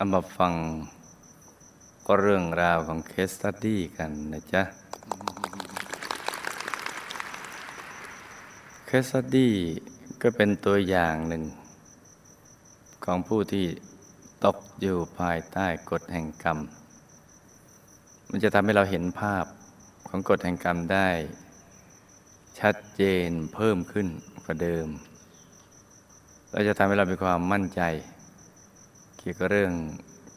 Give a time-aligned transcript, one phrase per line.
[0.00, 0.54] อามาฟัง
[2.06, 4.62] ก็เรื่องราวของ case study กันนะจ๊ะ
[8.86, 9.52] case study
[10.22, 11.42] ก็เป็นตัวอย่างหนึ่ง
[13.04, 13.66] ของผู้ที่
[14.44, 16.58] ตกอยู่ภายใต้กฎแห่งกรรม
[18.30, 19.44] มันจะทำให้เราเห็นภาพ
[20.08, 21.08] ของกฎแห่งกรรมได้
[22.60, 24.06] ชัดเจนเพิ่มขึ้น
[24.44, 24.86] กว่าเดิม
[26.52, 27.82] เราจะทำให้เรามีความมั่นใจ
[29.18, 29.72] เกี่ยวกับเรื่อง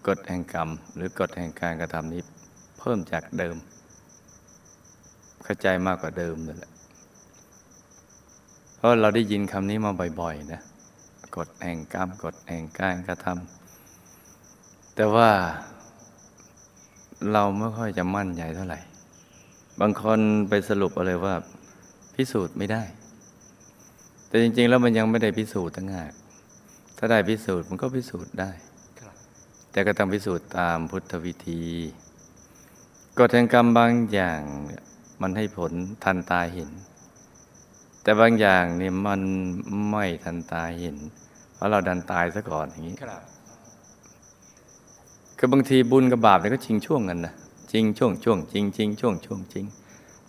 [0.07, 2.21] กฎแห่งกรรม หรือกฎแห่งการกระทำนี้
[2.79, 3.55] เพิ่มจากเดิม
[5.43, 6.71] เข้าใจมากกว่าเดิมนั่นแหละ
[8.75, 10.61] เพราะเราได้ยินคำนี้มาบ่อยๆนะ
[11.37, 15.29] กฎแห่งกรรมกฎแห่งการกระทำแต่ว่า
[17.31, 18.79] เราไม่ค่อยจะมั่นใจเท่าไหร่
[19.79, 21.35] บางคนไปสรุปเอาเลยว่า
[22.15, 22.83] พิสูจน์ไม่ได้
[24.27, 26.11] แต่จริง ๆ แล้วมันยังไม่ได้พิสูจน์ตั้งหาก
[26.97, 28.51] ถ้าได้พิสูจน์มันก็พิสูจน์ได้
[29.71, 31.63] แต่ก็ต้องพิสูจน์ตามพุทธวิธี
[33.19, 34.41] กฎแห่งกรรมบางอย่าง
[35.21, 35.71] มันให้ผล
[36.03, 36.69] ทันตาเห็น
[38.03, 39.21] แต่บางอย่างเนี่ยมัน
[39.89, 40.97] ไม่ทันตาเห็น
[41.53, 43.23] เพราะเราดันตายซะก่อนอย่างนี้ครับ
[45.37, 47.33] คือบางทีบุญกับบาปเนี่ยก็ชิงช่วงกันนะ
[47.71, 49.65] จริงช่วงช่วงจริงจริงช่วงช่วงจริง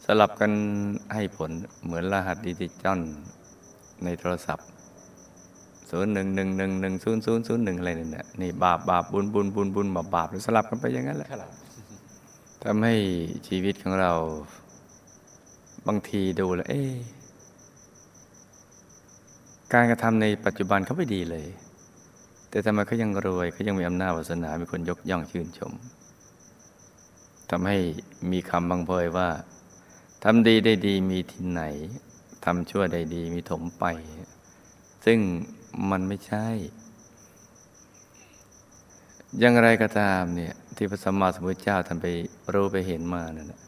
[0.04, 0.52] สลับกัน
[1.14, 1.50] ให้ผล
[1.84, 3.00] เหมือนรหัสดิจิตอล
[4.04, 4.66] ในโทรศัพท์
[5.94, 11.30] ศูนย์หนึ่งหนึ่งหนึ่งหนึ่งศูนย์ศูนย์ศูนย์หนึ่งอะไรนี่นน่ะนี่บาปบาปบุญบุญบุญบุญบาปบาปสลับกันไปอย่างนั้นแหละ
[12.64, 12.94] ทำให้
[13.48, 14.12] ชีวิตของเรา
[15.86, 16.82] บางทีดูแล้วเอ๊
[19.72, 21.46] การกระทำในปัจจุบันเขาไม่ดีเลย
[22.50, 25.72] แต่ทำไมเขายังรวยเขายังมีอำนาจวาสนา มีคนยกย่องชื่นชม
[27.50, 27.76] ทำให้
[28.30, 29.28] มีคำบางเพยว่า
[30.24, 31.62] ทำดีได้ดีมีที่ไหน
[32.44, 33.84] ทำชั่วได้ดีมีถมไป
[35.04, 35.18] ซึ่ง
[35.90, 36.46] มันไม่ใช่
[39.40, 42.06] อย่างไรก็ตามเนี่ยที่พระสัมมาสัมพุทธเจ้าท่านไป
[42.54, 43.60] รู้ไปเห็นมานั่นนะ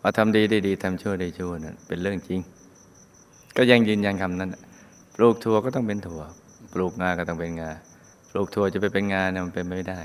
[0.00, 2.40] ว่าทำดีได้ดีทำชั่วได้ชั่วนั่นเป็นเรื่องจริง
[3.56, 4.62] ก็ยังยืนยันคำนั้นน่ะ
[5.14, 6.22] ปลูกถั่วก็ต้องเป็นถั่ว
[6.72, 7.70] ปลูกงาก็ต้องเป็นงา
[8.30, 10.00] ปลูกถั่วจะไปเป็นงาเนี่ยมันเป็นไม่ได้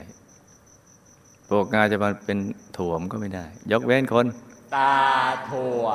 [1.48, 2.38] ปลูกงาจะมาเป็น
[2.78, 4.26] ถั่วมันก็ไม่ได้ ยกเว้นคน
[4.76, 4.94] ตา
[5.50, 5.86] ถั่ว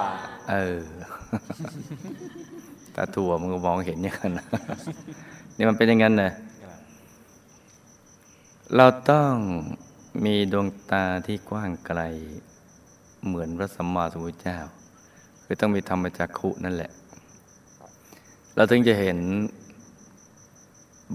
[0.51, 0.83] เออ
[2.95, 4.33] ตาถั่วมันก็มองเห็นอย่างนั้น
[5.57, 6.33] นี่มันเป็นอย่างนั้นนะ
[8.77, 9.35] เราต้อง
[10.25, 12.01] มีดวงตาที่กว้างไกล
[13.27, 14.59] เหมือนพระสัมมาสัมพุทธเจ้า
[15.45, 16.91] คือต้องมีธรรมจักขุนั่นแหละ
[18.55, 19.19] เราถึงจะเห็น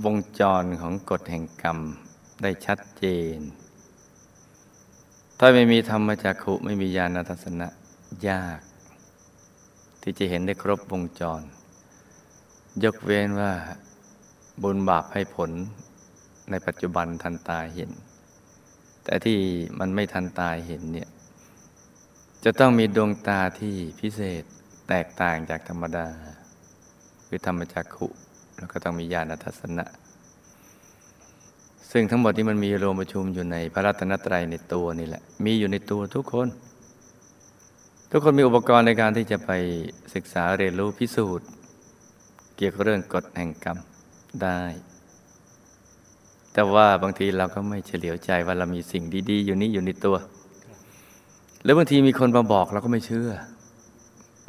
[0.06, 1.78] วงจรของกฎแห่งกรรม
[2.42, 3.06] ได้ชัดเจ
[3.38, 3.40] น
[5.40, 7.68] ถ้าไม่มีธรรมจักขุไม่มีญาณทัศนะ
[8.28, 8.60] ยาก
[10.02, 11.42] ที่จะเห็นได้ครบวงจร
[12.84, 13.52] ยกเว้นว่า
[14.64, 15.52] บุญบาปให้ผล
[16.50, 17.92] ในปัจจุบันทันตาเห็น
[19.04, 19.38] แต่ที่
[19.80, 21.10] มันไม่ทันตาเห็นเนี่ย
[22.44, 24.44] จะต้องมีดวงตาที่พิเศษ
[24.90, 26.08] แตกต่างจากธรรมดา
[27.28, 28.08] คือธรรมจักขุ
[28.58, 29.86] แล้วก็ต้องมีญาณทัศนะ
[31.92, 36.48] ซึ่งทั้งหมดนี้มันมีรวมประชุมอยู่ในพระรัตนตรัยในตัวนี่แหละ มีอยู่ในตัวทุกคน
[38.12, 39.52] ทุกคนมีอุปกรณ์ในการที่จะไป
[40.16, 41.48] ศึกษาเรียนรู้พิสูจน์
[42.58, 43.78] เกี่ยวกับเรื่องกฎแห่งกรรม
[44.44, 44.62] ได้
[46.54, 50.18] แต่ว่าบางทีเราก็ไม่เฉลียวใจว่าเรามีสิ่งดีๆ อยู่นี้อยู่ในตัว
[51.62, 53.30] หรือบางทีมีคนมาบอกเราก็ไม่เชื่อ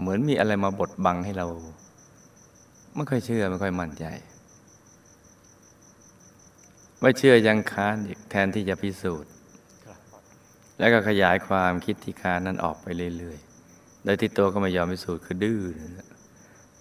[0.01, 1.47] เหมือนมีอะไรมาบดบังให้เรา
[2.95, 4.05] ไม่ค่อยเชื่อไม่ค่อยมั่นใจ
[7.01, 9.31] ไม่เชื่อยังค้านอีกแทนที่จะพิสูจน์
[10.79, 12.87] แล้วก็ขยายความคิดที่ค้านนั้นออกไป
[13.17, 15.61] เรื่อยๆ โดยที่ตัวก็ไม่ยอมพิสูจน์คือดื้อ
[15.99, 16.08] นะ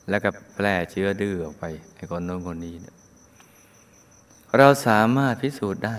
[0.09, 2.75] แล้วก็แพร่เชื้อดื้อออกไปไอ้คนโน้นคนนี้
[4.57, 5.97] เราสามารถพิสูจน์ได้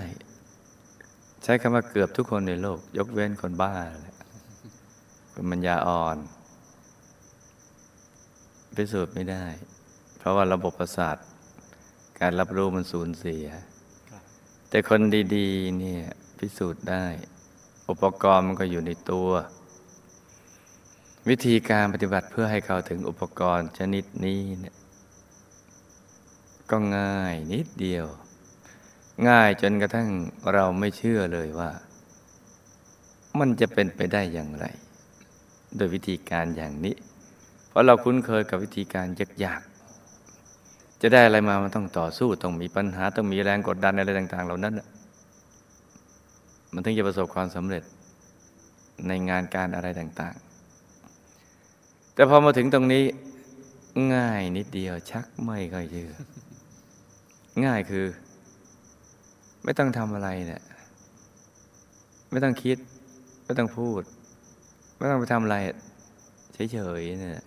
[1.43, 4.15] ใช้คำว่าเกือบทุกคนในโลก ยกเว้นคนบ้าแหละ
[5.33, 6.17] คนปัญญาอ่อน
[8.75, 9.45] พิสูจน์ไม่ได้
[10.17, 11.17] เพราะว่าระบบประสาท
[12.19, 13.45] การรับรู้มันสูญเสีย
[14.69, 15.01] แต่คน
[15.35, 16.03] ดี ๆ เนี่ย
[16.39, 17.05] พิสูจน์ได้
[17.89, 19.29] อุปกรณ์มันก็อยู่ในตัว
[21.29, 24.75] วิธีการปฏิบัติเพื่อให้เข้าถึงอุปกรณ์ชนิดนี้เนี่ย
[26.69, 28.05] ก็ง่ายนิดเดียว
[29.27, 30.09] ง่ายจนกระทั่ง
[30.53, 31.71] เราไม่เชื่อเลยว่า
[33.39, 34.65] มันจะเป็นไปได้อย่างไร
[35.75, 36.95] โดยวิธีการอย่างนี้
[37.67, 39.07] เพราะเราคุ้นเคยกับวิธีการ
[39.43, 44.87] ยากๆจะได้อะไรมามันต้องต่อสู้ต้องมีปัญหาต้องมีแรงกดดันอะไรต่าง ๆ เหล่านั้นน่ะ
[46.73, 47.83] มันถึงจะประสบความสำเร็จ
[49.07, 50.48] ในงานการอะไรต่างๆ
[52.19, 53.05] แต่พอมาถึงตรงนี้
[54.13, 56.11] ง่ายนิดเดียวชักไม่ค่อยเชื่อ
[57.65, 58.05] ง่ายคือ
[59.63, 60.61] ไม่ต้องทำอะไรเนี่ย
[62.31, 62.77] ไม่ต้องคิด
[63.45, 64.01] ไม่ต้องพูด
[64.97, 65.57] ไม่ต้องไปทำอะไร
[66.53, 67.43] เฉยๆเนี่ย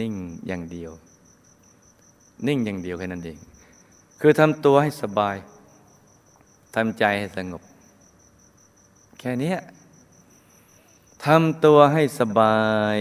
[0.00, 0.92] นิ่งๆอย่างเดียว
[2.46, 3.38] นิ่งอย่างเดียวแค่นั้นเอง
[4.20, 5.36] คือทำตัวให้สบาย
[6.76, 7.62] ทำใจให้สงบ
[9.18, 9.54] แค่นี้
[11.26, 12.56] ทำตัวให้สบา
[12.96, 12.98] ย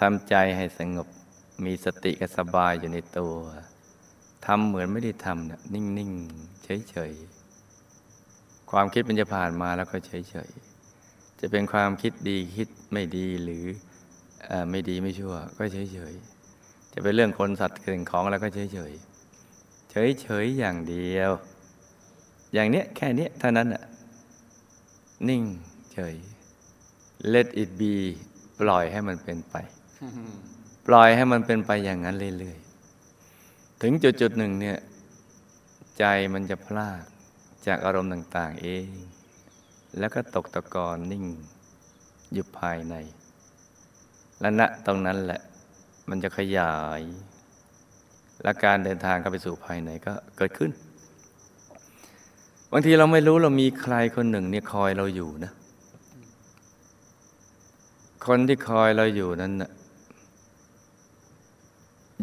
[0.00, 1.08] ทำใจให้สงบ
[1.64, 3.34] มีสติกับสบายอยู่ในตัว
[4.46, 13.64] ทำเหมือนไม่ได้ทำเนี่ยนิ่งๆเฉยๆความคิดมันจะผ่านมาแล้วก็เฉยๆจะเป็นความคิดดีคิดไม่ดีหรือ
[14.50, 19.90] อไม่ดีไม่ชั่ว ก็เฉยๆจะเป็นเรื่องคนสัตว์สิ่งของแล้วก็เฉยๆ
[20.22, 21.30] เฉยๆอย่างเดียว
[22.54, 23.82] อย่างเนี้ยแค่เนี้ยเท่านั้นน่ะ
[25.28, 25.42] นิ่ง
[25.92, 26.14] เฉย
[27.32, 27.94] let it be
[28.58, 29.54] ปล่อยให้มันเป็นไป
[30.86, 34.78] ปล่อยให้มันเป็นไปอย่างนั้นเรื่อยๆ ถึงจุดจุดๆหนึ่งเนี่ย
[35.98, 36.04] ใจ
[36.34, 37.02] มันจะพลาก
[37.66, 38.88] จากอารมณ์ต่าง ๆ เอง
[39.98, 41.24] แล้วก็ตกตะกอนนิ่ง
[42.32, 42.94] อยู่ภายใน
[44.40, 45.40] และณตรงนั้นแหละ
[46.08, 47.00] มันจะขยาย
[48.42, 50.70] และการเดินทางเข้าไปสู่ภายในก็เกิดขึ้น
[52.72, 55.52] บางทีเราไม่รู้เรามีใครคนหนึ่งเนี่ยคอยเราอยู่นะ
[58.26, 59.70] คนที่คอยเราอยู่นั้นนะ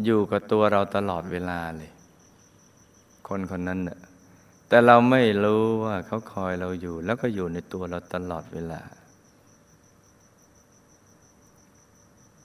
[0.04, 1.92] อยู่กับตัวเราตลอดเวลาเลย
[3.28, 3.98] คนคนนั้นน่ะ
[4.68, 8.80] แต่เราไม่รู้ว่าเขาคอยเราอยู่ แล้วก็อยู่ในตัวเราตลอดเวลา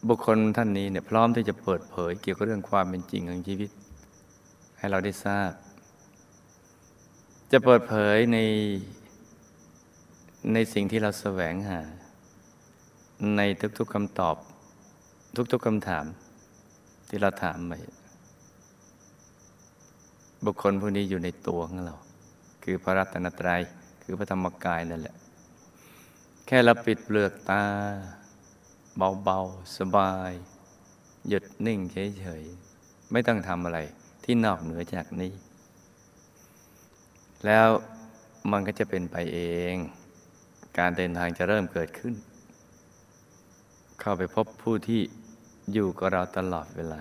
[0.08, 3.72] บุคคลท่านนี้เนี่ยพร้อมที่จะเปิดเผย เกี่ยวกับเรื่องความเป็นจริงของชีวิต
[4.78, 5.52] ให้เราได้ทราบ
[7.52, 8.38] จะเปิดเผยใน
[10.54, 11.82] ในสิ่งที่เราแสวงหา
[13.38, 13.42] ใน
[13.78, 14.36] ทุกๆคำตอบ
[15.52, 16.06] ทุกๆคำถาม
[17.10, 17.74] ที่เราถามไป
[20.46, 21.96] บุคคลผู้นี้อยู่ในตัวของเรา
[22.64, 23.62] คือพระรัตนตรัย
[24.04, 25.16] คือพระธรรมกายนั่นแหละ
[26.46, 27.64] แค่เราปิดเปลือกตา
[29.24, 30.32] เบาๆ สบาย
[31.28, 31.80] หยุดนิ่ง
[32.20, 33.80] เฉยๆ ไม่ต้องทำอะไร
[34.24, 35.34] ที่นอกเหนือจากนี้
[37.46, 37.68] แล้ว
[38.52, 39.40] มันก็จะเป็นไปเอ
[39.74, 39.76] ง
[40.78, 42.16] การเดินทางจะเริ่มเกิดขึ้น
[44.00, 45.02] เข้าไปพบผู้ที่
[45.74, 47.00] อยู่กับเราตลอดเวลา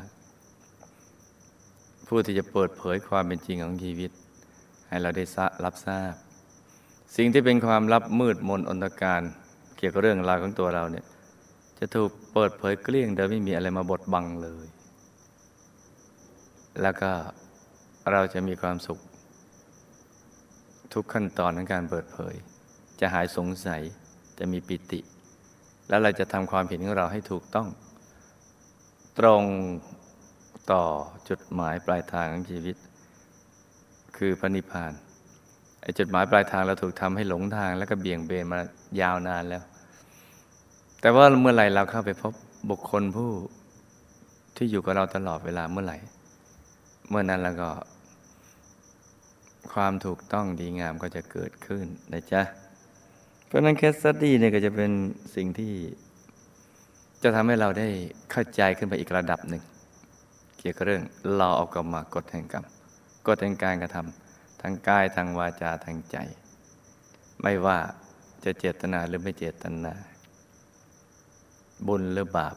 [2.07, 4.11] ผู้ที่จะเปิดเผยความเป็นจริงของชีวิต
[4.89, 5.25] ให้เราได้
[5.65, 6.13] รับทราบ
[7.17, 9.23] สิ่งที่เป็นความลับมืดมนอนตการ
[9.77, 11.05] เกี่ยวกับเรื่องราวของตัวเราเนี่ย
[11.79, 14.67] จะถูกเปิดเผยเกลี้ยงโดยไม่มีอะไรมาบดบังเลย
[16.83, 17.11] แล้วก็
[18.13, 18.99] เราจะมีความสุข
[20.93, 22.35] ทุกขั้นตอนของการเปิดเผย
[23.01, 23.83] จะหายสงสัย
[24.39, 25.01] จะมีปิติ
[25.89, 27.69] แล้วเราจะทำความเห็นของเราให้ถูกต้อง
[29.19, 29.43] ตรง
[30.73, 30.85] ต่อ
[31.29, 32.77] จุดหมายปลายทางของชีวิต
[34.17, 34.93] คือพระนิพพาน
[35.83, 38.61] ไอ้จุดหมายปลายทางเราถูกทำให้หลงทางแล้วก็เบี่ยงเบนมา
[39.01, 39.63] ยาวนานแล้ว
[41.01, 42.33] แต่ว่าเมื่อไหร่เราเข้าไปพบ
[42.71, 43.31] บุคคลผู้
[44.57, 45.99] ที่อยู่กับเราตลอดเวลาเมื่อไหร่
[47.09, 47.71] เมื่อนั้นแล้วก็
[49.73, 52.43] ความถูกต้องดีงามก็จะเกิดขึ้นนะจ๊ะ
[53.47, 54.91] เพราะนั้นแคสสตี้เนี่ยก็จะเป็น
[55.35, 55.73] สิ่งที่
[57.23, 57.89] จะทำให้เราได้
[58.31, 59.63] เข้าใจขึ้นไปอีกระดับหนึ่ง
[60.59, 61.05] เกี่ยวกับเรื่อง
[61.39, 62.65] รอเอากรรมากฎแห่งกรรม
[63.27, 66.17] กฎแห่งการกระทำทางกายทางวาจาทางใจ
[67.43, 67.79] ไม่ว่า
[68.45, 69.95] จะเจตนาหรือไม่เจตนา
[71.87, 72.57] บุญหรือบาป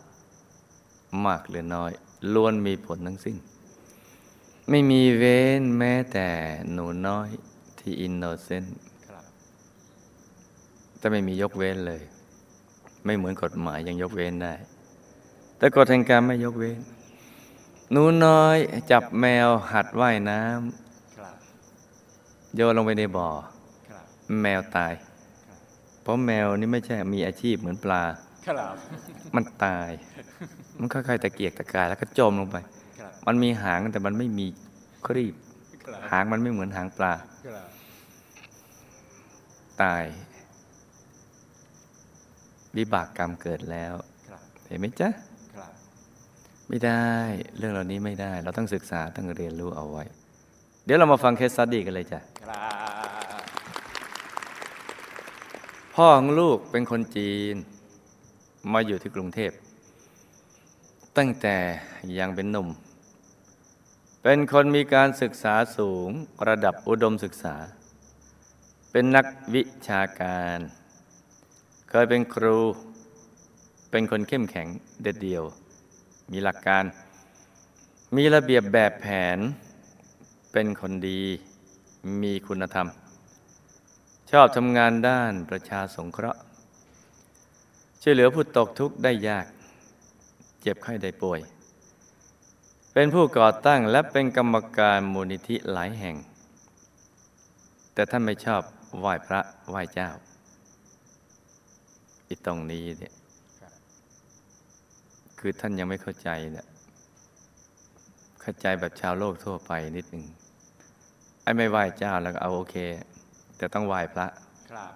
[1.25, 1.91] มากหรือน้อย
[2.33, 3.37] ล้วนมีผลทั้งสิ้น
[4.69, 6.27] ไม่มีเว้นแม้แต่
[6.71, 7.29] หนูน้อย
[7.79, 8.77] ที่อินโนเซนต์
[9.07, 9.25] ครับ
[10.97, 12.01] แต่ไม่มียกเว้นเลย
[13.05, 14.53] ไม่เหมือนกฎหมายยังยกเว้นได้
[15.57, 16.79] แต่กฎแห่งการไม่ยกเว้น
[17.91, 18.57] หนูน้อย
[18.91, 20.39] จับแมวหัดว่ายน้
[21.17, 23.29] ครับำโยนลงไปในบ่อ
[23.89, 24.03] ครับ
[24.41, 24.93] แมวตาย
[26.01, 28.03] เพราะแมวนี่ไม่ใช่มีอาชีพเหมือนปลา
[28.47, 28.75] ครับ
[29.35, 29.89] มันตาย
[30.77, 32.57] มันค่อยๆตะเกียกตะกายแล้วก็จมลงไป
[32.99, 34.45] ครับมันมีหางแต่มันไม่มี
[35.05, 35.35] ครีบ
[35.85, 37.13] ครับหางมันไม่เหมือนหางปลา
[37.45, 37.67] ครับ
[39.81, 40.03] ตาย
[42.77, 43.93] วิบากกรรมเกิดแล้ว
[44.27, 45.09] ครับเห็นไหมจ๊ะ
[45.55, 45.73] ครับ
[46.67, 47.05] ไม่ได้
[47.57, 50.03] เรื่องเหล่านี้ไม่ได้ เราต้องศึกษาต้องเรียนรู้เอาไว้
[50.85, 52.65] เดี๋ยวเรามาฟังเคสสตดี้กันเลยจ้ะครั
[53.39, 53.41] บ
[55.95, 57.55] พ่อของลูกเป็นคนจีน
[58.73, 59.51] มาอยู่ที่กรุงเทพ
[61.17, 61.57] ตั้งแต่
[62.19, 62.67] ยังเป็นหนุ่ม
[64.23, 66.09] เป็นคนมีการศึกษาสูง
[66.47, 67.55] ระดับอุดมศึกษา
[68.91, 70.57] เป็นนักวิชาการ
[71.93, 72.57] เคยเป็นครู
[73.91, 74.67] เป็นคนเข้มแข็ง
[75.01, 75.43] เด็ดเดี่ยว
[76.31, 76.83] มีหลักการ
[78.15, 79.37] มีระเบียบแบบแผน
[80.51, 81.21] เป็นคนดี
[82.21, 82.87] มีคุณธรรม
[84.31, 86.41] ชอบทำงานด้านประชาสงเคราะห์
[88.01, 89.45] ช่วยเหลือผู้ตกทุกข์ได้ยาก
[90.61, 91.39] เจ็บไข้ได้ป่วย
[92.93, 96.15] เป็นผู้ก่อตั้งและเป็นกรรมการมูลนิธิหลายแห่ง
[97.93, 98.61] แต่ท่านไม่ชอบ
[98.99, 100.11] ไหว้พระไหว้เจ้า
[102.31, 103.13] อีตรงนี้เนี่ย
[105.39, 106.67] คือท่านยังไม่เข้าใจเนี่ย
[108.41, 110.25] เข้าใจแบบชาวโลกทั่วไปนิดหนึ่ง
[111.43, 112.75] ไอ้ไม่ไหว้เจ้าแล้วก็เอาโอเค
[113.57, 114.27] แต่ต้องไหว้พระ
[114.71, 114.93] ครับ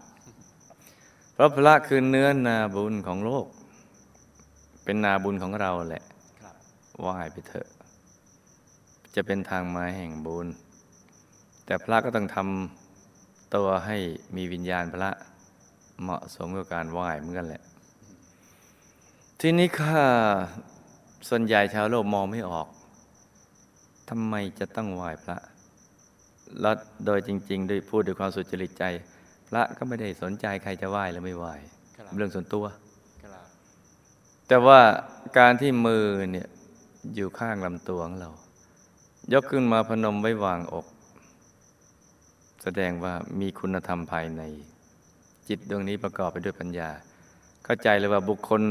[1.34, 3.46] เพราะพระคือเนื้อนาบุญของโลก
[4.84, 6.04] เป็นนาบุญของเราแหละ
[6.42, 6.56] ครับ
[7.02, 7.68] ไหว้ไปเถอะ
[9.16, 10.48] จะเป็นทางมาแห่งบุญ
[11.66, 13.98] แต่พระก็ต้องทำตัวให้
[14.36, 15.12] มีวิญญาณพระ
[16.02, 17.64] เหมาะสมกับการไหว้เหมือนกันแหละ
[19.40, 20.04] ทีนี้ข้า
[21.30, 22.68] ส่วนใหญ่ชาวโลกมองไม่ออก
[24.10, 25.38] ทำไมจะต้องไหว้พระ
[26.62, 26.76] แล้ว
[27.06, 28.84] โดยจริง ๆ ด้วยพูดด้วยความสุจริตใจ
[29.48, 31.54] พระก็ไม่ได้สนใจใครจะไหว้หรือไม่ไหว้
[31.96, 32.66] ครับเรื่องส่วนตัว
[33.24, 33.46] ครับ
[34.48, 34.80] แต่ว่า
[35.38, 36.48] การที่มือเนี่ย
[37.16, 38.30] อยู่ข้างลำตัวของเรา
[39.34, 40.86] ยกขึ้นมาพนมไว้วางอก
[42.64, 44.42] แสดงว่ามีคุณธรรมภายใน
[45.50, 46.90] จิตดวงนี้ประกอบไปด้วยปัญญา
[47.66, 48.62] เข้าใจเลยว่าบุคคล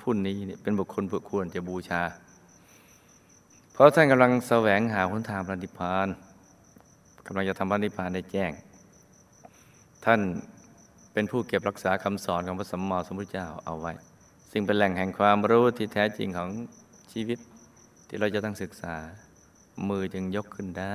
[0.00, 2.02] ผู้นี้เนี่ยเป็นบุคคลผู้ควรจะบูชา
[3.72, 6.06] เพราะท่านกำลังแสวงหาหนทางพระนิพาน
[7.26, 8.52] กำลังจะทำพระนิพพานได้แจ้ง
[10.04, 10.20] ท่าน
[11.12, 13.92] เป็นผู้เก็บรักษาคำสอนของพระสัมมาสัมพุทธเจ้าเอาไว้
[14.52, 16.48] ซึ่งเป็นแหล่งแห่งความรู้ที่แท้จริงของ
[17.12, 17.38] ชีวิต
[18.08, 18.94] ที่เราจะต้องศึกษา
[19.88, 20.94] มือจึงยกขึ้นได้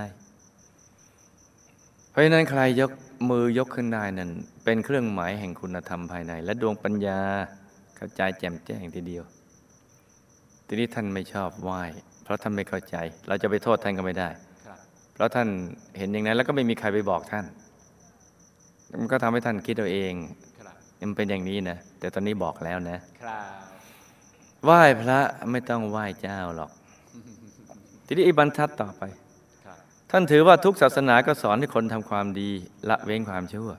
[2.09, 2.91] เพราะฉะนั้นใครยก
[3.29, 4.31] มือยกขึ้นได้นั่น
[4.63, 7.19] เป็นเครื่องหมายแห่งคุณธรรมภายใน และดวงปัญญา
[7.95, 9.23] เข้าใจแจ่มแจ้งทีเดียว
[10.67, 11.81] ทีนี้ท่านไม่ชอบไหว้
[12.23, 12.95] เพราะท่านไม่เข้าใจ
[13.27, 14.29] เราจะไปโทษท่านก็ไม่ได้
[14.65, 14.77] ครับ
[15.13, 15.47] เพราะท่าน
[15.97, 17.45] เห็นอย่างนั้น แล้วก็ไม่มีใครไปบอกท่าน
[18.99, 20.13] มันก็ทำให้ท่านคิดเอาเอง
[20.59, 20.75] ครับ
[21.09, 23.61] มันเป็นอย่างนี้นะแต่ตอนนี้บอกแล้วนะครับ
[24.63, 25.19] ไหว้พระ
[25.51, 26.71] ไม่ต้องไหว้เจ้าหรอก
[28.05, 29.30] ทีนี้อีบรรทัดต่อไปครับ
[30.13, 32.49] ท่านถือว่าทุกศาสนาก็สอนให้คนทำความดี
[32.89, 33.69] ละเว้นความชั่ว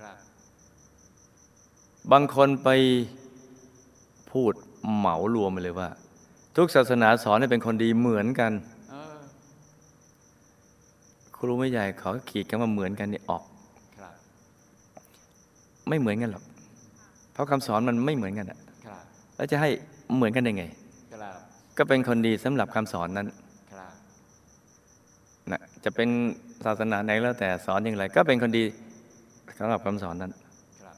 [0.00, 0.16] ครับ
[2.12, 2.68] บางคนไป
[4.32, 4.52] พูด
[4.96, 5.88] เหมารวมไปเลยว่า
[6.56, 8.52] ทุกศาสนาสอนให้เป็นคนดีเหมือนกัน
[8.90, 9.16] เออ
[11.36, 13.42] ครูไม่ใหญ่เขาก็ขีดคำว่าเหมือนกันนี่ออก
[13.98, 14.14] ครับ
[15.88, 16.44] ไม่เหมือนกันหรอก
[17.32, 19.02] เพราะคำสอนมันไม่เหมือนกันอะครับ
[19.36, 19.70] แล้วจะให้
[20.16, 20.64] เหมือนกันได้ไง
[21.12, 21.36] ครับ
[21.78, 23.47] ก็เป็นคนดีสำหรับคำสอนนั้นครับ
[25.52, 26.08] นะจะเป็น
[26.64, 28.64] ศาสนาไหนแล้วแต่สอนอย่างไร ก็เป็นคนดี
[29.58, 30.32] สำหรับคำสอนนั้น
[30.82, 30.96] ครับ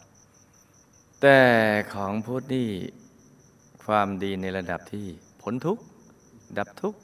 [1.21, 1.38] แต่
[1.95, 2.69] ของพุทธนี่
[3.87, 5.07] ความดีในระดับที่
[5.42, 5.83] พ้นทุกข์
[6.59, 6.99] ดับทุกข์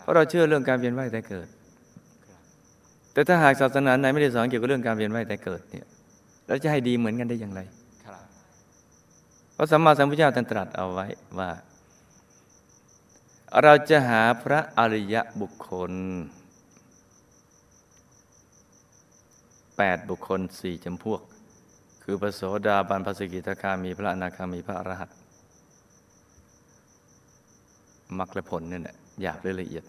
[0.00, 1.48] เพราะเราเชื่อเรื่องการเวียนว่ายแต่เกิด
[2.26, 2.40] ครับ
[3.12, 5.86] แต่ถ้าหากศาสนาไหนไม่ได้สอนเกี่ยวกับเรื่องการเวียนว่ายแต่เกิดเนี่ย
[6.46, 7.60] เราจะให้ดีเหมือนกันได้อย่างไร
[8.04, 8.22] ครับ
[9.56, 11.06] พระสัมมาสัมพุทธเจ้าท่านตรัสเอาไว้
[11.38, 11.50] ว่า
[13.62, 15.92] เราจะหาพระอริยบุคคล
[19.84, 21.20] แปดบุคคลสี่จำพวก
[22.02, 25.10] คือพระโสดาบันพระสกิทาคามีพระอนาคามีพระอรหัต
[28.18, 29.84] มรรคผลเนี่ยแหละหยาบละเอียด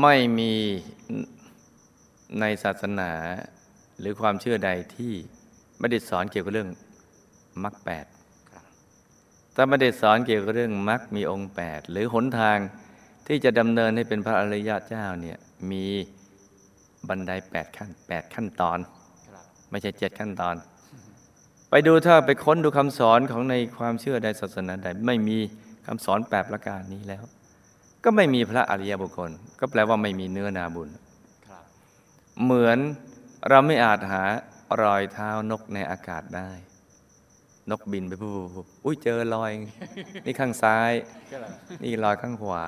[0.00, 0.52] ไม่มี
[2.40, 3.10] ในศาสนา
[3.98, 5.14] หรือความเชื่อใดที่
[5.78, 6.70] ไม่ได้สอนเกี่ยวกับเรื่อง
[7.64, 8.06] มรรคแปด
[9.54, 12.58] ถ้าไม่ได้สอนเกี่ยวกับเรื่องมรรคมีองค์แปดหรือหนทาง
[13.26, 15.38] ที่จะดำเนินให้เป็นพระอริยเจ้าเนี่ย
[15.72, 15.86] มี
[17.08, 18.78] บันไดแปดขั้นแปดขั้นตอน
[19.28, 20.54] ครับไม่ใช่เจ็ดขั้นตอน
[21.70, 25.38] ไปดูถ้าไปค้นดูคำสอนของในความเชื่อใดศาสนาใดไม่มี
[25.86, 27.24] คำสอนแปดประการนี้แล้ว
[28.04, 30.88] ก็ไม่มีพระอริยบุคคล ก็แปลว่าไม่มีเนื้อนาบุญ
[31.48, 31.62] ครับ
[32.42, 32.78] เหมือน
[33.48, 34.22] เราไม่อาจหา
[34.82, 36.50] รอยเท้านกในอากาศได้
[37.70, 38.30] นกบินไปปุ๊
[38.64, 39.50] บอุ้ยเจอรอย
[40.26, 40.92] นี่ข้างซ้าย
[41.32, 41.50] ครับ
[41.82, 42.64] นี่รอยข้างขวา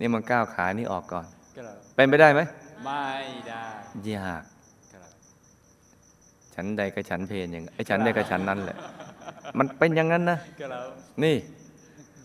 [0.00, 1.26] นี่มันก้าวขานี่ออกก่อน
[1.56, 2.40] ครับเป็นไปได้ไหม
[2.84, 3.06] ไม่
[3.48, 3.66] ได้
[4.14, 4.42] ยาก
[4.92, 5.10] ครับ
[6.54, 8.76] ฉันใดก็ฉันเพลอย่างไอ้ฉันใดก็ฉันนั้นแหละ
[9.58, 10.88] มันเป็นอย่างนั้นนะครับ
[11.24, 11.36] นี่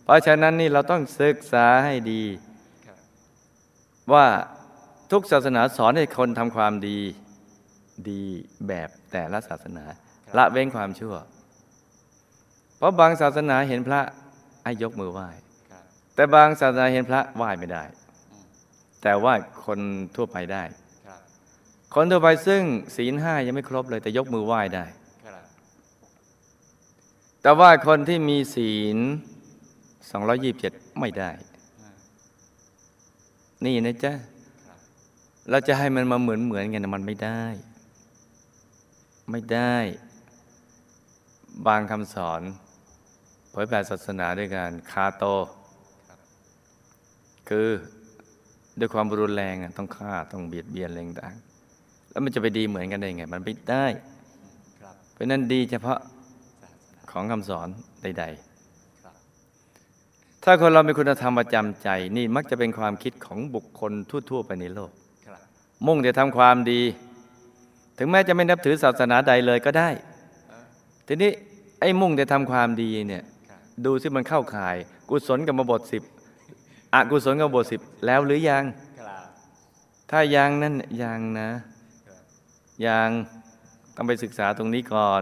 [0.03, 2.24] เพราะฉะนั้นนี่เราต้องศึกษาให้ดี
[2.88, 2.98] ครับ
[4.13, 4.25] ว่า
[5.12, 7.00] ทุกศาสนาสอนให้คนทำความดี
[8.10, 8.24] ดี
[8.67, 9.84] แบบแต่ละศาสนา
[10.38, 11.15] ละเว้นความชั่ว
[12.77, 14.01] เพราะบางศาสนาเห็นพระ
[14.63, 15.27] ให้ยกมือไหว้
[15.72, 15.84] ครับ
[16.15, 18.00] แต่บางศาสนาเห็นพระไหว้ไม่ได้อืม
[19.01, 19.34] แต่ว่า
[19.65, 19.79] คน
[20.15, 20.63] ทั่วไปได้
[21.08, 21.20] ครับ
[21.96, 22.62] คนทั่วไปซึ่ง
[22.96, 24.86] ศีลห้ายังไม่ครบเลยแต่ยกมือไหว้ได้
[25.25, 25.46] ครับ
[27.41, 28.98] แต่ว่าคนที่มีศีล
[30.17, 31.31] 227 ไม่ได้
[31.81, 31.91] อ่า
[33.65, 34.13] นี่นะจ๊ะ
[34.67, 34.77] ครับ
[35.50, 37.43] เราจะให้มันมาเหมือนเหมือนๆกันนะมันไม่ได้
[39.31, 39.75] ไม่ได้
[41.67, 42.41] บางคำสอน
[43.51, 45.24] เผยแผ่ศาสนาด้วยการคาโต
[47.50, 47.70] คือ
[48.80, 53.86] ด้วยความรุนแรงอะต้องฆ่าต้องเบียดเบียนอะไรต่างๆแล้วมันจะไปดีเหมือนกันได้ไง มันไม่ได้
[54.82, 56.00] ครับเพราะฉะนั้นดีเฉพาะ
[56.62, 57.68] ศาสนาของคำสอน
[58.04, 58.08] ใด
[59.04, 63.92] ครับๆถ้าคนเรามีคุณธรรมประจำใจ นี่มักจะเป็นความคิดของบุคคล
[64.30, 64.92] ทั่ว ๆ ไปในโลก
[65.28, 65.42] ครับ
[65.86, 66.82] มุ่งแต่ทำความดี
[67.98, 69.90] ถึงแม้จะไม่นับถือศาสนาใดเลยก็ได้
[70.50, 70.66] เออ
[71.08, 71.32] ทีนี้
[71.80, 74.75] ไอ้มุ่งแต่ทำความดีเนี่ยครับดูสิมันเข้าข่าย
[75.10, 76.04] กุศลกรรมบทสิบ
[76.93, 78.63] อกุศลกรรมบทสิบแล้วหรือยัง
[79.00, 79.24] ครับ
[80.12, 81.50] ถ้ายังนั่นยังนะ
[82.07, 82.21] ครับ
[82.86, 83.10] ยัง
[83.95, 85.21] ต้องไปศึกษาตรงนี้ก่อน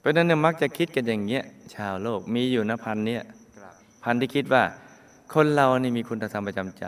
[0.00, 1.42] เพราะฉะนั้นเนี่ยมักจะคิดกันอย่างเงี้ย
[1.74, 3.22] ชาวโลกมีอยู่นะพันเนี่ย
[3.58, 3.72] ครับ
[4.04, 4.62] พันที่คิดว่า
[5.34, 6.84] คนเรานี่มีคุณธรรมประจำใจ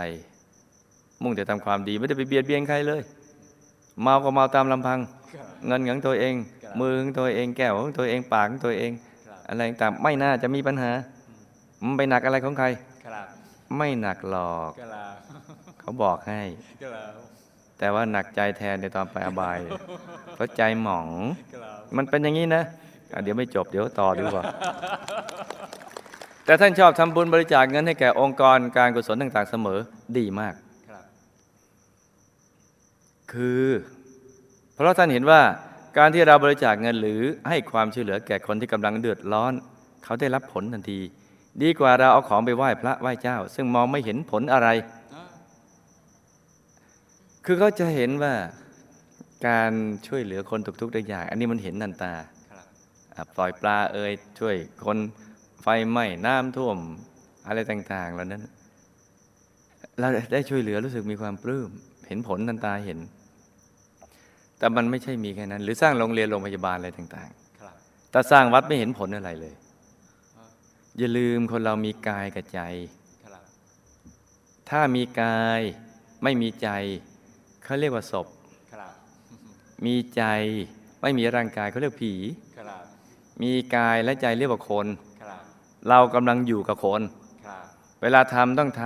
[1.23, 3.03] มุ่งแต่ทำความดีไม่ได้ไปเบียดเบียนใครเลย
[4.03, 4.99] เมาก็เมาตามลำพัง
[5.35, 8.93] ครับเงินของตัวเองครับมือของตัวเองแก้วของตัวเองปากของตัวเอง
[9.27, 10.91] ครับอะไรต่างๆไม่น่าจะมีปัญหา
[11.85, 12.92] มันไปหนักอะไรของใครครับ
[13.77, 15.15] ไม่หนักหรอกครับ
[15.81, 16.43] เขาบอกให้
[16.83, 17.13] ครับ
[17.79, 19.59] แต่ว่าหนักใจแทนในตอนไปอบาย
[20.35, 21.09] เพราะใจหมอง
[21.55, 22.63] ครับมันเป็นอย่างนี้นะ
[23.13, 24.45] อะเดี๋ยวไม่จบเดี๋ยวต่อดีกว่า
[26.45, 29.79] แต่ท่านชอบทำบุญบริจาคเงินให้แก่องค์กรการกุศลต่าง ๆ เสมอ
[30.19, 30.55] ดีมาก
[30.89, 31.05] ครับ
[33.33, 33.67] คือ
[34.75, 35.41] เพราะท่านเห็นว่า
[35.99, 39.53] การที่เราบริจาคเงินหรือให้ความช่วยเหลือแก่คนที่กำลังเดือดร้อน
[40.05, 41.01] เขาได้รับผลทันที
[41.63, 44.69] ดีกว่าเราเอาของไปไหว้พระไหว้เจ้า ซึ่งมองไม่เห็นผลอะไร
[45.15, 45.25] อ่า
[47.45, 48.35] คือเขาจะเห็นว่า
[49.47, 49.73] การ
[50.07, 52.13] ช่วยเหลือคนทุกๆได้อย่างอันนี้มันเห็นนันตา
[52.51, 52.67] ครับ
[53.17, 54.99] อะปล่อยปลาเอ่ยช่วยคน
[55.63, 56.77] ไฟไหม้น้ำท่วม
[57.47, 58.43] อะไรต่าง ๆ เหล่านั้น
[59.99, 61.71] เราได้ช่วยเหลือรู้สึกมีความปลื้ม
[62.09, 62.99] เห็นผลทันตาเห็น
[64.59, 67.29] แต่มันไม่ใช่มีแค่นั้น หรือสร้างโรงเรียนโรงพยาบาลอะไรต่าง
[67.61, 69.55] ครับๆแต่สร้างวัดไม่เห็นผลอะไรเลย
[70.93, 72.61] อ่าอย่าลืมคนเรามีกายกับใจ
[73.25, 73.45] ครับ
[74.71, 75.61] ถ้ามีกาย
[76.23, 76.69] ไม่มีใจ
[77.65, 78.27] เขาเรียกว่าศพ
[78.73, 78.93] ครับ
[79.87, 80.23] มีใจ
[81.03, 82.15] ไม่มีร่างกายเขาเรียกผี
[82.59, 82.85] ครับ
[83.43, 84.87] มีกายและใจเรียกว่าคน
[85.23, 85.41] ครับ
[85.89, 87.03] เรากำลังอยู่กับคน
[87.47, 87.65] ครับ
[88.03, 88.83] เวลาทำต้องท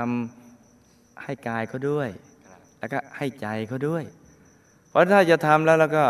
[0.60, 2.08] ำให้กายเขาด้วย
[2.46, 4.04] ครับแล้วก็ให้ใจเขาด้วย
[4.90, 6.04] เพราะถ้าจะทำแล้วเราก็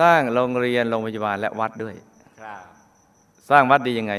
[0.00, 1.94] สร้างโรงเรียนโรงพยาบาลและวัดด้วย
[2.40, 2.62] ครับ
[3.50, 4.14] สร้างวัดดียังไง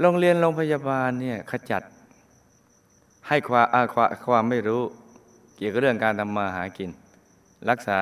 [0.00, 1.82] โรงเรียนโรงพยาบาลเนี่ยขจัด
[3.28, 4.82] ให้ความอ่าความความไม่รู้
[5.56, 6.90] เกี่ยวกับเรื่องการทำมาหากิน
[7.70, 7.98] รักษา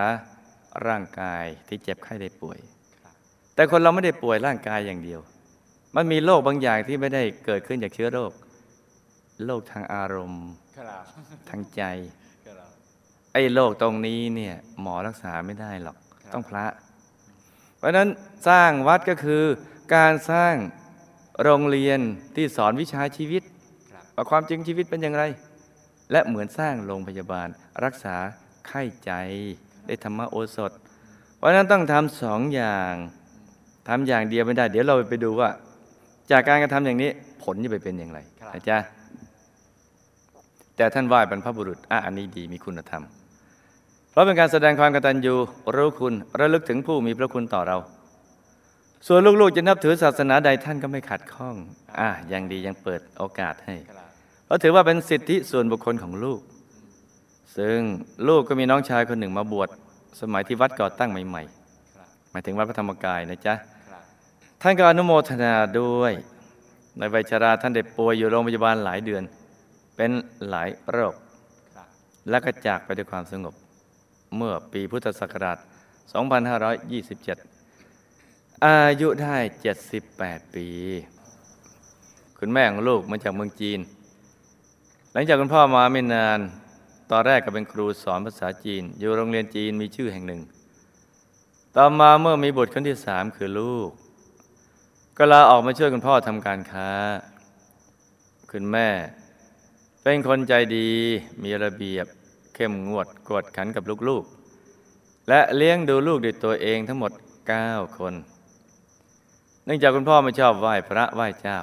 [0.87, 2.59] ร่างกายที่เจ็บไข้ได้ป่วย
[3.03, 3.15] ครับ
[3.55, 5.21] แต่คนเราไม่ได้ป่วยร่างกายอย่างเดียว
[5.97, 8.33] มันมีโรคบางอย่างที่ไม่ได้เกิดขึ้นจากเชื้อโรค
[9.45, 10.47] โรคทางอารมณ์
[10.79, 11.05] ครับ
[11.49, 11.83] ทางใจ
[12.47, 12.71] ครับ
[13.33, 16.67] ไอ้โรคตรงนี้เนี่ยหมอรักษาไม่ได้หรอกครับต้องพระ
[17.77, 18.09] เพราะฉะนั้น
[18.49, 19.43] สร้างวัดก็คือ
[19.95, 20.55] การสร้าง
[21.43, 22.01] โรงเรียน
[22.37, 23.43] ที่สอนวิชาชีวิต
[23.93, 25.25] ครับว่าความจริงชีวิตเป็นอย่างไร
[26.13, 27.49] และเหมือนสร้างโรงพยาบาล
[27.85, 28.17] รักษา
[28.69, 29.13] ไข้ใจ
[29.87, 30.73] ได้ธรรมโอสถ
[31.37, 32.95] เพราะฉะนั้นต้องทำสองอย่าง
[33.89, 35.49] ทำอย่างเดียวไม่ได้ เดี๋ยวเราไปดูว่า
[36.31, 37.11] จากการกระทำอย่างนี้
[37.43, 38.19] ผลจะไปเป็นอย่างไร
[38.55, 38.79] นะจ๊ะ
[40.77, 43.03] แต่ท่านไหว้บรรพบุรุษอะอันนี้ดีมีคุณธรรม
[44.11, 45.35] เพราะเป็นการแสดงความกตัญญู
[45.75, 47.77] รู้คุณระลึกถึงผู้มีพระคุณต่อเรา
[49.07, 51.57] ส่วนลูกๆจะนับถือศาสนาใดท่านก็ไม่ขัดข้อง
[51.99, 53.77] อะยังดียังเปิดโอกาสให้
[54.45, 56.41] เพราะถือว่าเป็นสิทธิส่วนบุคคลของลูก
[57.57, 57.79] ซึ่ง
[58.29, 59.69] ลูกก็มีน้องชายคนหนึ่งมาบวช
[60.21, 63.55] สมัยที่วัดก่อตั้งใหม่ๆ หมายถึงวัดพระธรรมกายนะจ๊ะ
[64.63, 66.13] ท่านก็อนุโมทนาด้วย
[66.99, 69.23] ในวัยชราท่านได้ป่วยอยู่โรงพยาบาลหลายเดือน
[69.97, 70.11] เป็น
[70.49, 71.15] หลายโรค
[72.31, 73.55] และก็จากไปด้วยความสงบ
[74.37, 75.59] เมื่อปีพุทธศักราช
[77.03, 77.56] 2527
[78.65, 79.37] อายุได้
[79.97, 80.67] 78 ปี
[82.39, 83.81] คุณแม่ของลูกมาจากเมืองจีน
[85.13, 86.39] หลังจากคุณพ่อมาไม่นาน
[87.11, 90.41] ตอนแรกก็เป็นครูสอนภาษาจีน อยู่โรงเรียนจีนมีชื่อแห่งหนึ่ง
[91.77, 93.91] ต่อมาเมื่อมีบุตรคนที่สามคือลูก
[95.17, 96.91] ก็ลาออกมาช่วยคุณพ่อทำการค้า
[98.51, 98.89] คุณแม่
[100.03, 100.89] เป็นคนใจดี
[101.43, 102.07] มีระเบียบ
[102.55, 107.13] เข้มงวดกวดขันกับลูกๆ และเลี้ยงดูลูกด้วยตัวเองทั้งหมด
[107.55, 108.15] 9 คน
[109.69, 111.59] เนื่องจากคุณพ่อไม่ชอบไหว้พระไหว้เจ้า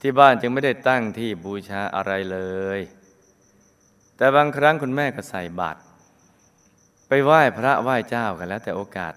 [0.00, 2.38] ที่บ้านจึงไม่ได้ตั้งที่บูชาอะไรเล
[2.78, 2.80] ย
[4.16, 5.80] แต่บางครั้งคุณแม่ก็ใส่บาตร
[7.08, 9.14] ไปไหว้พระไหว้เจ้ากันแล้วแต่โอกาส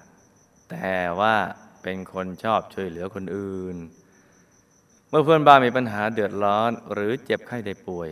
[0.69, 1.35] แต่ว่า
[1.83, 3.77] เป็นคนชอบช่วยเหลือคนอื่น
[5.09, 8.09] เมื่อเพื่อนบ้านมีปัญหาเดือดร้อน หรือเจ็บไข้ได้ป่วย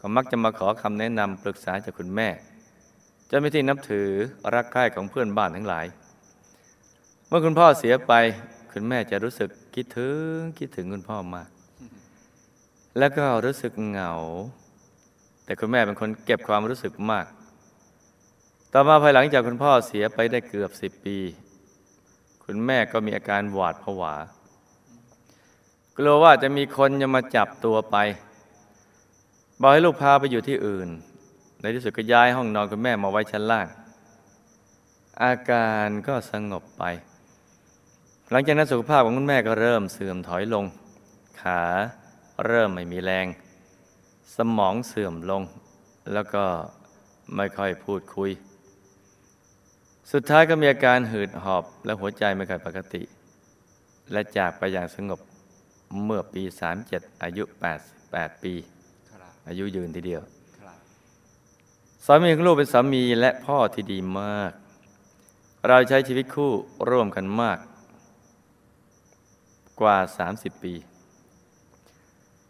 [0.00, 2.28] ก็มักจะมาขอคำแนะนำปรึกษาจากคุณแม่
[3.30, 4.08] จะไม่ที่นับถือ
[4.54, 5.86] รักใคร่ของเพื่อนบ้านทั้งหลาย
[7.28, 8.14] เมื่อคุณพ่อเสียไป
[8.80, 11.48] คุณแม่จะรู้สึกคิดถึงคิดถึงคุณพ่อมาก
[12.98, 14.12] แล้วก็รู้สึกเหงา
[15.44, 17.26] แต่คุณแม่เป็นคนเก็บความรู้สึกมาก
[18.72, 21.18] ต่อมาภายหลังจากคุณพ่อเสียไปได้เกือบสิบปี
[22.44, 24.14] คุณแม่ก็มีอาการหวาดผวา
[25.96, 27.96] กลัวว่าจะมีคนจะมาจับตัวไป
[29.60, 30.88] บอกให้ลูกพาไปอยู่ที่อื่น
[31.60, 33.66] ในที่สุดก็ย้ายห้องนอนคุณแม่มาไว้ชั้นล่าง
[35.22, 36.84] อาการก็สงบไป
[38.32, 40.64] หลังจากนั้นสุขภาพของคุณแม่ก็เริ่มเสื่อมถอยลง
[41.40, 41.62] ขา
[42.46, 43.26] เริ่มไม่มีแรง
[44.36, 45.42] สมองเสื่อมลง
[46.12, 46.44] แล้วก็
[47.36, 48.30] ไม่ค่อยพูดคุย
[50.12, 53.02] สุดท้ายก็มีอาการหืดหอบและหัวใจไม่ค่อยปกติ
[54.12, 55.20] และจากไปอย่างสงบ
[56.04, 56.42] เมื่อปี
[56.82, 57.44] 37 อายุ
[57.94, 58.54] 88 ปี
[59.10, 60.22] ครับอายุยืนทีเดียว
[60.60, 60.78] ครับ
[62.06, 64.52] สามีของลูกเป็นสามีและพ่อที่ดีมาก
[65.68, 66.50] เราใช้ชีวิตคู่
[66.90, 67.58] ร่วมกันมาก
[69.80, 69.96] กว่า
[70.30, 70.74] 30 ปี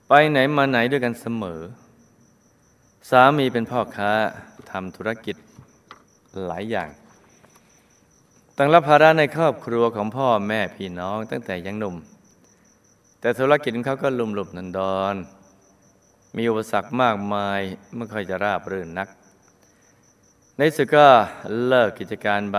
[0.09, 1.61] ไปไหนมาไหนด้วยกันเสมอ
[3.11, 4.11] สามีเป็นพ่อค้า
[4.71, 5.37] ทำธุรกิจ
[6.47, 6.89] หลายอย่าง
[8.57, 11.97] ตั้งรับภาระในครอบครัวของพ่อแม่พี่น้องตั้งแต่ยังหนุ่ม
[13.21, 15.15] แต่ธุรกิจของเขาก็ลุ่มหลุมนันดอน
[16.37, 17.61] มีอุปสรรคมากมาย
[17.95, 19.09] ไม่ค่อยจะราบรื่นนัก
[20.57, 21.07] ในสุดก็
[21.67, 22.59] เลิกกิจการไป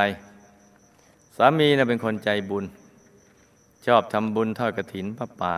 [1.37, 2.65] สามีนะเป็นคนใจบุญ
[3.85, 5.57] ชอบทำบุญทอดกระถินพระป่า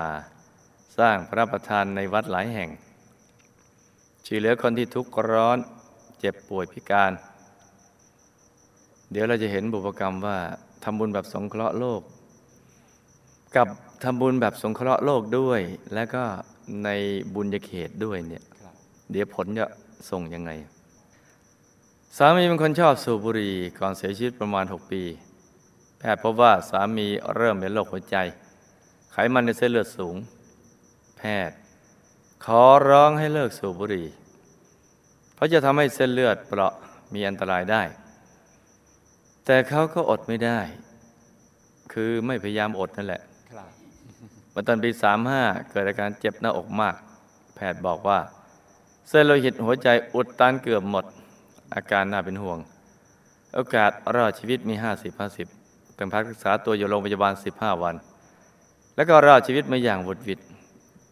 [0.98, 2.70] สร้างพระประธานในวัดหลายแห่ง
[4.26, 5.58] ช่วยเหลือคนที่ทุกข์ร้อน
[6.20, 7.12] เจ็บป่วยพิการ
[9.12, 10.38] เดี๋ยวเราจะเห็นบุพกรรมว่า
[10.84, 12.02] ทำบุญแบบสงเคราะห์โลก
[13.56, 13.68] กับ
[14.04, 15.62] ทำบุญแบบสงเคราะห์โลกด้วย
[15.94, 16.24] แล้วก็
[16.84, 16.90] ใน
[17.36, 18.44] บุญญาเขตด้วยเนี่ย
[19.12, 19.66] เดี๋ยวผลจะ
[20.10, 20.52] ส่งยังไง
[22.18, 25.02] สามีเป็นคนชอบสูบบุหรี่ก่อนเสียชีวิตประมาณ 6 ปี
[26.02, 28.18] แพทย์พบว่าสามีเริ่มเป็นโรคหัวใจ
[29.12, 30.16] ไขมันในเส้นเลือดสูง
[31.18, 31.56] แพทย์
[32.46, 34.08] ขอร้องให้เลิกสูบบุหรี่
[35.34, 36.74] เพราะจะทำให้เส้นเลือดเปราะ
[37.14, 37.82] มีอันตรายได้
[39.46, 40.60] แต่เขาก็อดไม่ได้
[41.94, 43.70] คือไม่พยายามอดนั่นแหละครับ
[44.52, 44.90] เมื่อตอนปี
[45.32, 46.96] 35เกิดอาการเจ็บหน้าอกมาก
[47.56, 48.20] แพทย์บอกว่า
[49.10, 51.06] เส้นโลหิตหัวใจอุดตันเกือบหมด
[51.76, 52.60] อาการน่าเป็นห่วง
[53.56, 55.61] โอกาสรอดชีวิตมี 50 50
[56.02, 57.96] ต้องพักรักษาตัวอยู่โรงพยาบาล 15 วัน
[58.96, 60.40] แล้วก็รอดชีวิตมาอย่างหวุดหวิด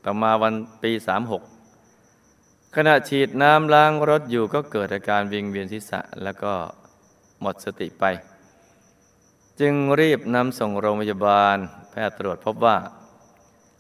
[0.04, 0.92] ต่อมาวันปี
[1.84, 6.54] 36 ขณะฉีดน้ำล้างรถอยู่ก็เกิดอาการวิงเวียนศีรษะแล้วก็
[7.42, 8.04] หมดสติไป
[9.60, 11.58] จึงรีบนำส่งโรงพยาบาล
[11.92, 12.78] แพทย์ตรวจพบว่า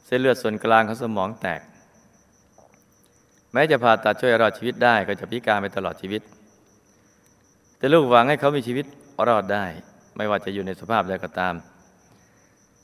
[0.06, 1.62] เส้นเลือดส่วนกลางของสมองแตก
[3.54, 6.22] แม้จะผ่าตัดช่วยรอดชีวิตได้ก็จะพิการไปตลอดชีวิต
[7.78, 8.86] แต่ลูกหวังให้เขามีชีวิต
[9.30, 9.66] รอดได้
[10.20, 11.56] ไม่ว่าจะอยู่ในสภาพใดก็ตาม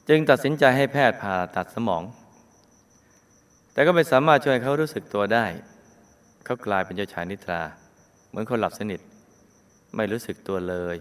[0.10, 2.04] จึงตัดสินใจให้แพทย์ผ่าตัดสมอง
[3.74, 5.45] แต่ก็ไม่สามารถช่วยเขารู้สึกตัวได้
[6.45, 7.62] เขากลายเป็นเจ้าชายนิทรา
[8.30, 9.00] เหมือนคนหลับสนิท
[9.95, 10.95] ไม่รู้สึกตัวเลย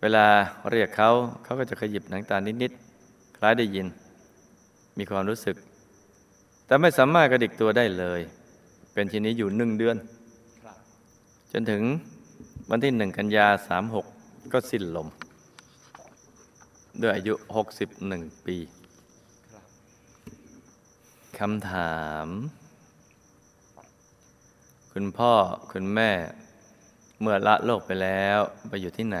[0.00, 0.26] เวลา
[0.70, 1.10] เรียกเขา
[1.44, 3.86] เขาก็จะขยิบหนังตานิดๆคล้ายได้ยิน
[4.98, 5.56] มีความรู้สึก
[6.66, 8.20] แต่ไม่สามารถกระดิกตัวได้เลย
[8.94, 9.96] เป็นชนนี้อยู่หนึ่งเดือน
[11.52, 11.82] จนถึง
[12.70, 14.06] วันที่หนึ่งกันยาสามหก
[14.52, 15.08] ก็สิ้นลม
[17.00, 18.56] ด้วยอายุหกสิบหนึ่งปี
[21.38, 22.26] คำถาม
[24.92, 25.32] คุณพ่อ
[25.72, 26.10] คุณแม่
[27.20, 29.18] เมื่อละโลกไปแล้วไปอยู่ที่ไหน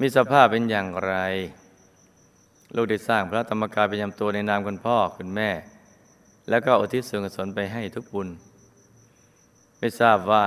[0.00, 1.14] มีสภาพเป็นอย่างไร
[2.74, 5.50] ลูกได้สร้างพระธรรมกายประจำตัวในนามคุณพ่อคุณแม่
[6.48, 8.28] แล้วก็อุทิศส่วนกุศลไปให้ทุกบุญ
[9.78, 10.46] ไม่ทราบว่า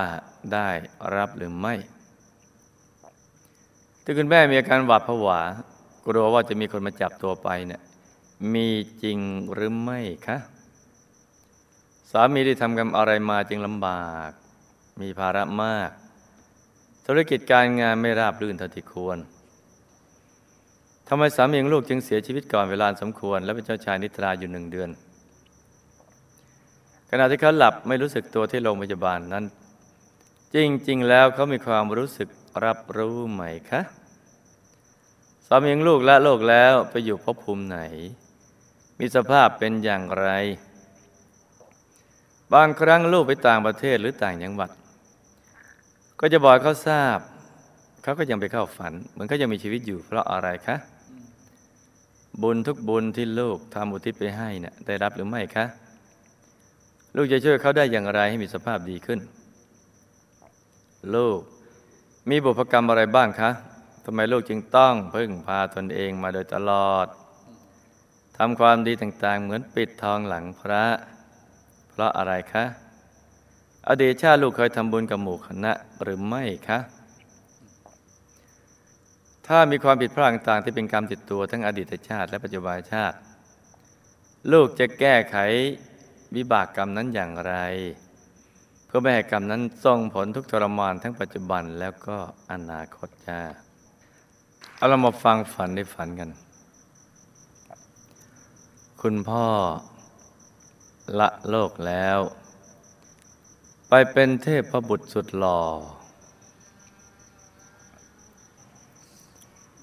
[0.54, 0.70] ได้
[1.15, 1.76] รับหรือไม่
[4.04, 5.40] ถ้าคุณแม่มีอาการหวาดผวา
[6.06, 7.82] กลัวว่าจะมีคนมาจับตัวไปเนี่ย
[8.54, 8.68] มี
[9.04, 9.18] จริง
[9.54, 10.38] หรือไม่คะ
[12.12, 14.30] สามีได้ทำกรรมอะไรมาจึงลำบาก
[15.02, 15.92] มีภาระมาก
[17.06, 19.18] ธุรกิจการงานไม่ราบรื่นเท่าที่ควร
[21.08, 24.90] ทำไมสามีของลูกจึงเสียชีวิตก่อนเวลาสมควร และเป็นเจ้าชายนิทราอยู่หนึ่งเดือน
[27.10, 29.46] ขณะที่เขาหลับไม่รู้สึกตัวที่โรงพยาบาลนั้น
[30.56, 30.58] จ
[30.90, 32.30] ริง ๆ แล้วเขามีความรู้สึก
[32.66, 33.82] รับรู้ไหมคะ
[35.48, 37.80] สามีงลูกละโลกแล้วไปอยู่ภพภูมิไหน
[39.00, 40.28] มีสภาพเป็นอย่างไร
[42.54, 44.70] บางครั้งลูกไปต่างประเทศหรือต่างจังหวัด
[46.20, 47.18] ก็จะบอกเขาทราบ
[48.04, 50.76] เขาก็ยังไปเข้าฝัน เหมือนเขายังมีชีวิตอยู่เพราะอะไรคะ
[52.42, 55.66] บุญทุกบุญที่ลูกทำอุทิศไปให้นะ่ะได้รับหรือไม่คะ
[57.16, 59.20] ลูกจะช่วยเขาได้อย่างไรให้มีสภาพดีขึ้น
[61.16, 61.40] ลูก
[62.30, 63.52] มีบุพกรรมอะไรบ้างคะ
[64.06, 67.08] ทำไมลูกจึงต้องพึ่งพาตนเองมาโดยตลอด
[68.38, 70.86] ทำความดีต่างๆ เหมือนปิดทองหลังพระ
[71.89, 72.65] เพราะอะไรคะ
[73.89, 76.80] อดีตชาติลูกเคยทำบุญกับหมู่คณะหรือไม่คะ
[79.48, 83.18] ถ้ามีความผิดพลาดต่างๆที่เป็นกรรมติดตัวทั้งอดีตชาติและปัจจุบันชาติ
[84.52, 85.38] ลูกจะแก้ไข
[86.36, 87.54] วิบากกรรมนั้นอย่างไร
[88.89, 92.17] เพื่อไม่ให้กรรมนั้นส่งผลทุกทรมานทั้งปัจจุบันแล้วก็
[92.52, 93.39] อนาคตจ้า
[94.75, 96.30] เอาเรามาฟังฝันในฝันกัน
[99.02, 99.45] คุณพ่อ
[101.19, 102.19] ละโลกแล้ว
[103.89, 105.62] ไปเป็นเทพบุตรสุดหล่อ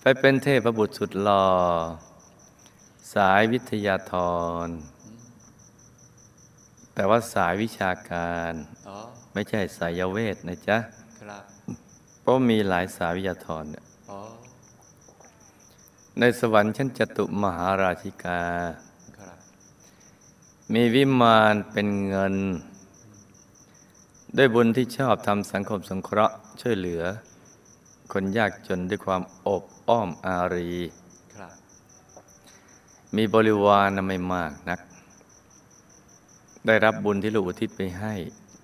[0.00, 1.46] ไปเป็นเทพบุตรสุดหล่อ
[3.14, 4.14] สายวิทยาธ
[4.66, 4.68] ร
[6.98, 8.52] แต่ว่าสายวิชาการ
[8.88, 8.98] อ๋อ
[9.32, 10.78] ไม่ใช่สายเวทนะจ๊ะ
[11.20, 11.44] ครับ
[12.20, 14.20] เพราะมีหลายสายวิทยาธรเนี่ยอ๋อ
[16.18, 18.40] ในสวรรค์ชั้นจตุมหาราชิกา
[19.18, 19.38] ครับ
[20.74, 22.35] มีวิมานเป็นเงิน
[24.37, 27.02] ด้วยบุญที่ชอบทำสังคมสงเคราะห์ช่วยเหลือ
[28.12, 30.72] คนยากจนด้วยความอบอ้อมอารี
[31.35, 31.52] ครับ
[33.16, 34.80] มีบริวารนะไม่มากนัก
[36.66, 38.14] ได้รับบุญที่ลูกอุทิศไปให้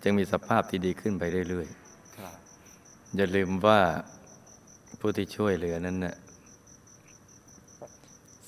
[0.03, 1.67] จึงมีสภาพที่ดีขึ้นไปเรื่อย
[2.17, 3.81] ครับๆอย่าลืมว่า
[5.01, 6.17] ผู้ที่ช่วยเหลือนั้นน่ะ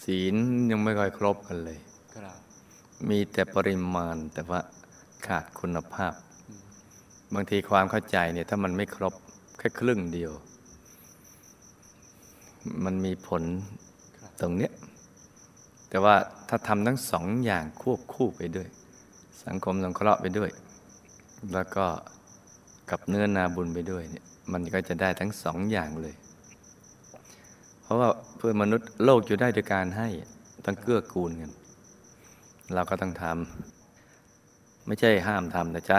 [0.02, 0.34] ศีล
[0.70, 1.78] ยังไม่ค่อยครบกันเลย
[2.16, 2.36] ครับ
[3.10, 4.60] มีแต่ปริมาณแต่ว่า
[5.26, 6.12] ขาดคุณภาพ
[7.34, 9.14] บางทีความเข้าใจเนี่ย ถ้ามันไม่ครบ
[9.58, 10.32] แค่ครึ่งเดียว
[12.84, 13.42] มันมีผล
[14.18, 14.72] ครับตรงเนี้ย
[15.88, 16.14] แต่ว่า
[16.48, 18.68] ถ้าทำทั้งสองอย่างควบคู่ไปด้วย
[19.46, 20.50] สังคมสงเคราะห์ไปด้วย
[21.54, 21.86] แล้วก็
[22.90, 26.14] กับเนื้อนาบุญไปด้วยเนี่ยมันก็จะได้ทั้งสองอย่างเลย
[27.82, 30.08] เพราะว่าเพื่อมนุษย์โลกอยู่ได้ด้วยการให้
[30.64, 31.52] ต้องเกื้อกูลกัน
[32.74, 35.98] เราก็ต้องทำไม่ใช่ห้ามทำนะจ๊ะ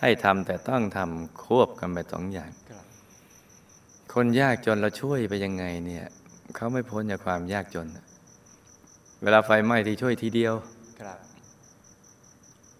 [0.00, 2.84] ให้ทำแต่ต้องทำควบกันไปสองอย่างครับ
[4.14, 6.06] คนยากจนเราช่วยไปยังไงเนี่ย
[6.54, 7.86] เขาไม่พ้นจากความยากจน
[9.22, 10.54] เวลาไฟไหม้ที่ช่วยทีเดียว
[11.00, 11.25] ครับ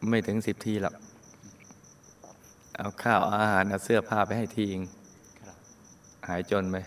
[0.08, 0.94] ไม่ถึงสิบทีหรอก
[2.76, 4.82] เอาข้าวอาหารเอาเสื้อผ้าไปให้ทีเอง
[5.40, 5.56] ครับ
[6.28, 6.78] หายจนไหม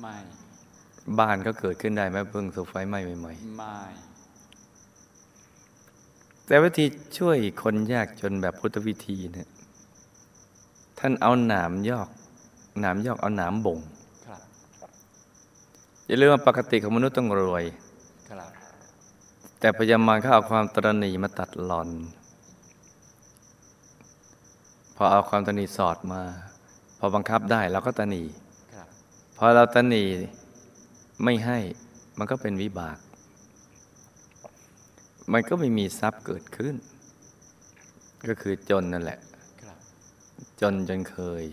[0.00, 0.16] ไม่
[1.18, 6.86] บ้านก็เกิดขึ้นได้ไหมเพิ่งถูกไฟไหม้ใหม่ไม่ๆแต่วิธี
[7.18, 9.48] ช่วยคนยากจนแบบพุทธวิธีเนี่ย
[10.98, 12.08] ท่านเอาหนามยอก
[12.80, 13.78] หนามยอกเอาหนามบ่ง
[14.26, 14.40] ครับ
[16.06, 17.64] อย่าลืมว่าปกติของมนุษย์ต้องรวย
[18.28, 18.50] ครับ
[19.60, 21.88] แต่พยามารเขาเอาความตรณีมาตัดหลอน
[24.96, 26.22] พอเอาความตรณีสอดมา
[26.98, 28.22] พอบังคับได้เราก็ตรณี
[28.74, 28.88] ครับ
[29.36, 30.04] พอเราตรณี
[31.24, 31.58] ไม่ให้
[32.18, 32.98] มันก็เป็นวิบาก
[35.32, 36.74] มันก็ไม่มีทรัพย์เกิดขึ้น
[38.28, 39.18] ก็คือจนนั่นแหละ
[39.62, 39.78] ครับ
[40.60, 41.44] จนจนเคย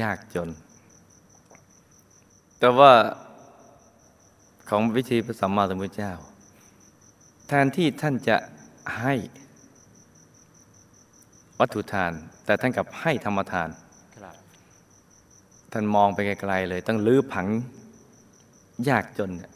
[0.00, 0.48] ยากจน
[2.58, 2.92] แต่ว่า
[4.68, 6.12] ของวิธีพระสัมมาสัมพุทธเจ้า
[7.46, 8.36] แทนที่ท่านจะ
[9.00, 9.14] ให้
[11.60, 12.12] วัตถุทาน
[12.46, 13.68] แต่ท่านกลับให้ธรรมทาน
[14.16, 14.34] ครับ
[15.72, 17.46] ท่านมองไปไกลๆเลย ต้องลื้อผัง
[18.88, 19.50] ยากจนเนี่ย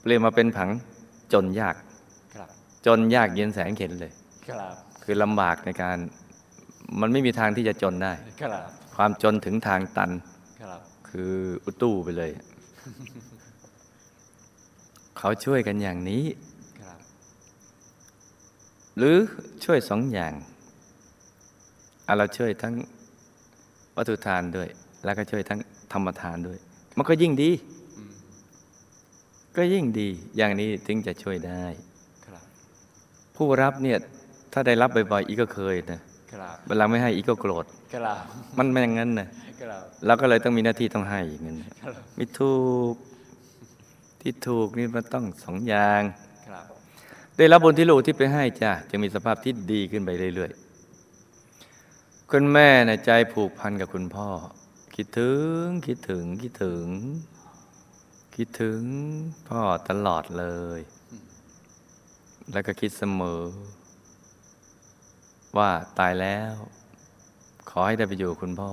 [0.00, 0.70] เปลี่ยนมาเป็นผัง
[1.32, 1.76] จนยาก
[2.34, 2.48] ครับ
[2.86, 4.12] จนยากเย็นแสนเข็นเลย
[4.48, 5.96] ครับคือลำบากในการ
[7.00, 10.10] มันไม่มีทางที่จะจนได้ครับความจนถึงทางตัน
[10.62, 12.30] ครับคืออุตู้ไปเลย
[15.18, 16.24] เขาช่วยกันอย่างนี้
[16.82, 16.98] ครับ
[18.96, 19.16] หรือ
[19.64, 20.49] ช่วยสองอย่างอะ
[22.18, 22.74] เราช่วยทั้ง
[23.96, 24.68] วัตถุทานด้วย
[25.04, 25.58] แล้วก็ช่วยทั้ง
[25.92, 26.58] ธรรมทานด้วย
[26.96, 27.50] มันก็ยิ่งดี
[27.98, 28.12] อืม
[29.56, 31.64] ก็ยิ่งดี อย่างนี้ถึงจะช่วยได้
[32.26, 32.42] ครับ
[33.36, 33.98] ผู้รับเนี่ย
[34.52, 36.00] ถ้าได้รับบ่อยๆอีกก็เคยนะ
[36.32, 38.16] ครับเวลาไม่ให้อีกก็โกรธครับ
[38.58, 39.28] มันเป็นอย่างนั้นนะ
[39.60, 42.56] ครับเราก็เลยต้องมีหน้าที่ต้องให้อย่างนั้นครับไม่ถู
[42.92, 42.94] ก
[44.20, 46.02] ที่ถูกนี่มันต้องสองอย่าง
[46.48, 46.64] ครับ
[47.36, 50.69] ได้รับบุญที่ลูกที่ไปให้จ้ะจึงมีสภาพที่ดีขึ้นไปเรื่อยๆ
[52.34, 54.28] คุณแม่ในะใจผูกพันกับคุณพ่อ
[54.94, 56.86] คิดถึงคิดถึงคิดถึง
[58.34, 58.82] คิดถึง
[59.48, 60.46] พ่อตลอดเล
[60.78, 60.80] ย
[62.52, 63.42] แล้วก็คิดเสมอ
[65.56, 66.54] ว่าตายแล้ว
[67.70, 68.70] ขอให้ได้ไปอยู่กับคุณพ่อ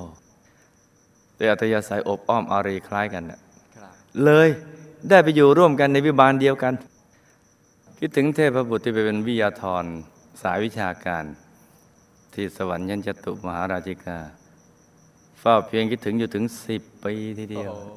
[1.35, 3.39] โดยอัตยาศัยอบอ้อมอารีคล้ายกันน่ะ
[3.75, 3.93] ครับ
[4.23, 4.49] เลย
[5.09, 6.73] ได้ไปอยู่ร่วมกันในวิบาลเดียวกัน
[7.99, 9.83] คิดถึงเทพบุตรที่ไปเป็นวิทยาธร
[10.41, 14.17] สายวิชาการเทที่สวรรค์ยันจตุมหาราชิกา
[15.39, 17.91] เฝ้าเพียงคิดถึงอยู่ถึงสิบปีทีเดียวโอ้โห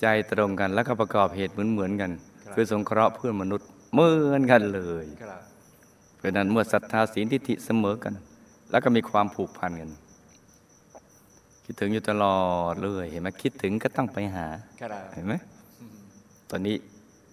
[0.00, 2.10] ใจตรงกันแล้วก็ประกอบเหตุเหมือนเหมือนๆกัน
[2.44, 5.40] ครับคือสงเคราะห์เพื่อนมนุษย์เหมือนกันเลยครับ
[6.16, 8.14] เพราะฉะนั้นเมื่อศรัทธาศีลทิฏฐิเสมอกัน
[8.70, 9.90] แล้วก็มีความผูกพันกัน
[11.64, 12.38] คิดถึงอยู่ตลอ
[12.72, 14.46] ดเลยเห็นไหมคิดถึงก็ต้องไปหา
[14.80, 15.34] ครับเห็นไหม
[16.50, 16.76] ตอนนี้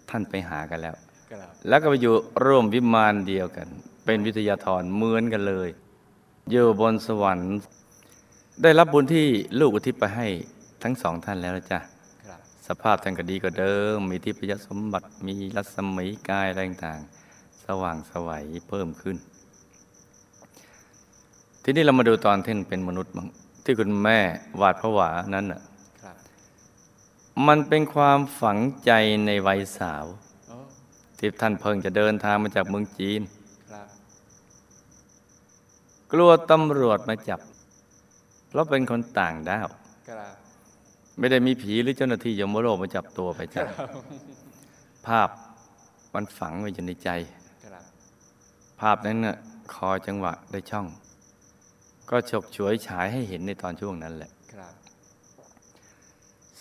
[0.09, 0.95] ท่านไปหากันแล้ว
[1.31, 2.13] ครับแล้วก็ไปอยู่
[2.45, 3.67] ร่วมวิมานเดียวกัน
[4.05, 5.69] เป็นวิทยาธรเหมือนกันเลย
[6.51, 7.51] อยู่บนสวรรค์
[8.61, 9.27] ได้รับบุญที่
[9.59, 10.27] ลูกอุทิศไปให้
[10.83, 11.79] ทั้งสองท่านแล้วนะจ๊ะ
[12.27, 19.17] ครับสภาพท่านก็ดีกว่าเดิม มีทิพยสมบัติมีรัศมีกายอะไรต่างๆสว่างสวัยเพิ่มขึ้น
[21.63, 23.27] ทีนี้เรามาดูตอนที่เป็นมนุษย์บ้าง
[23.63, 24.19] ที่คุณแม่
[24.57, 25.61] หวาดผวานั้นน่ะ
[26.03, 26.15] ครับ
[27.47, 28.91] มันเป็นความฝังใจ
[29.25, 30.05] ในวัยสาว
[30.47, 30.57] โอ้
[31.17, 33.42] ที่ท่านเพิ่งจะเดินทางมาจากเมืองจีนครับ
[36.13, 37.39] กลัวตำรวจมาจับ
[38.49, 39.67] เพราะเป็นคนต่างด้าว
[40.09, 40.33] ครับ
[41.19, 43.67] ไม่ได้มีผีหรือเจ้าหน้าที่ยมโลกมาจับตัวไปจับ
[45.07, 45.29] ภาพ
[46.13, 47.09] มันฝังไว้อยู่ในใจ
[47.63, 47.83] ครับ
[48.81, 49.37] ภาพนั้นน่ะ
[49.75, 50.87] คอยจังหวะได้ช่อง
[52.09, 54.73] ก็ฉกฉวยฉายให้เห็นในตอนช่วงนั้นแหละครับ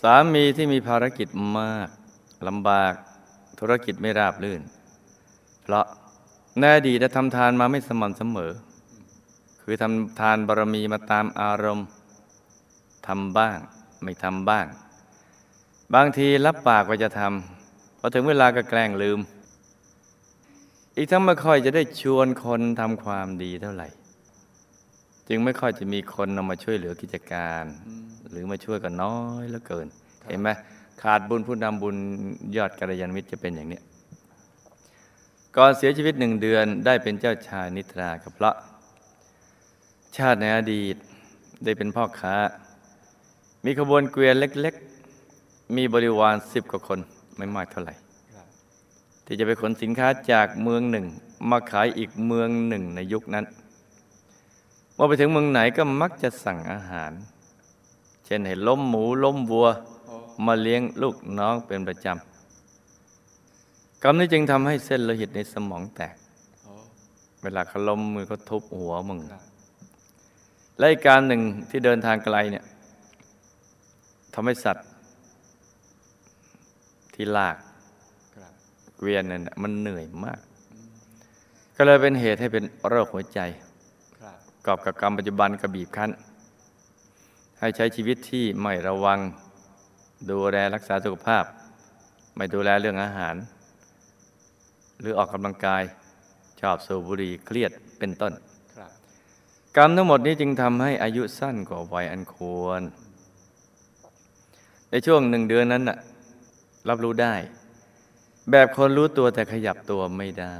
[0.01, 1.89] สามีที่มีภารกิจมาก
[2.47, 2.93] ลำบาก
[3.59, 4.61] ธุรกิจไม่ราบรื่น
[5.61, 5.85] เพราะ
[6.59, 8.51] ในอดีตได้ทำทานมาไม่สม่ำเสมอ
[9.63, 11.87] คือทำทานบารมีมาตามอารมณ์
[13.07, 13.57] ทำบ้าง
[14.03, 14.65] ไม่ทำบ้าง
[15.95, 19.19] บางทีรับปากว่าจะทำพอถึงเวลาก็แกล้งลืม
[20.95, 23.87] อีกทั้งไม่ค่อยจะได้ชวนคนทำความดีเท่าไหร่
[25.27, 29.87] จึงไม่ค่อยจะมีคนนำมาช่วยเหลือกิจการอืมหรือมาช่วยกันน้อยเหลือเกิน
[30.21, 30.49] ครับเห็นไหม
[31.01, 31.95] ขาดบุญผู้นำบุญ
[32.57, 33.83] ยอดกัลยาณมิตรจะเป็นอย่างเนี้ย
[35.57, 38.55] ก่อนเสียชีวิตหนึ่งเดือนได้เป็นเจ้าชายนิทรากับเพราะ
[40.17, 40.95] ชาติในอดีต
[41.63, 42.35] ได้เป็นพ่อค้า
[43.65, 44.75] มีขบวนเกวียนเล็ก
[45.23, 46.99] ๆ มีบริวารสิบกว่าคน
[47.37, 47.93] ไม่มากเท่าไหร่
[49.25, 51.05] ที่จะไปขนสินค้าจากเมืองหนึ่ง
[51.49, 53.45] มาขายอีกเมืองหนึ่งในยุคนั้น
[54.95, 57.11] เมื่อไปถึงเมืองไหนก็มักจะสั่งอาหาร
[58.25, 59.67] เช่นให้ล้มหมูล้มวัว
[60.45, 66.15] มาเลี้ยงลูกน้องเป็นประจำกรรมนี้จึงทำให้เส้นโลหิตในสมองแตก
[67.43, 69.19] เวลาเขาล้มมือเขาทุบหัวมึง
[70.77, 72.65] และอีกการหนึ่งที่เดินทางไกลเนี่ย
[74.33, 74.87] ทำให้สัตว์
[77.13, 77.57] ที่ลาก
[78.35, 78.53] ครับ
[78.97, 80.39] เกวียนนั่นน่ะมันเหนื่อยมาก
[81.77, 83.39] ก็เลยเป็นเหตุให้เป็นโรคหัวใจ
[84.19, 86.11] ครับกอบกับกรรมปัจจุบันกระบีบคั้น
[87.59, 89.19] ให้ใช้ชีวิตที่ไม่ระวัง
[90.29, 91.43] ดูแลรักษาสุขภาพ
[92.35, 93.35] ไม่ดูแลเรื่องอาหาร
[94.99, 95.83] หรือออกกำลังกาย
[96.61, 98.52] ชอบสูบบุหรี่เครียดเป็นต้นครับ
[99.77, 102.81] กรรมทั้งหมดนี้จึงทำให้อายุสั้นกว่าวัยอันควร
[104.89, 105.97] ในช่วงหนึ่งเดือนนั้นน่ะ
[106.89, 107.35] รับรู้ได้
[108.51, 110.57] แบบคนรู้ตัวแต่ขยับตัวไม่ได้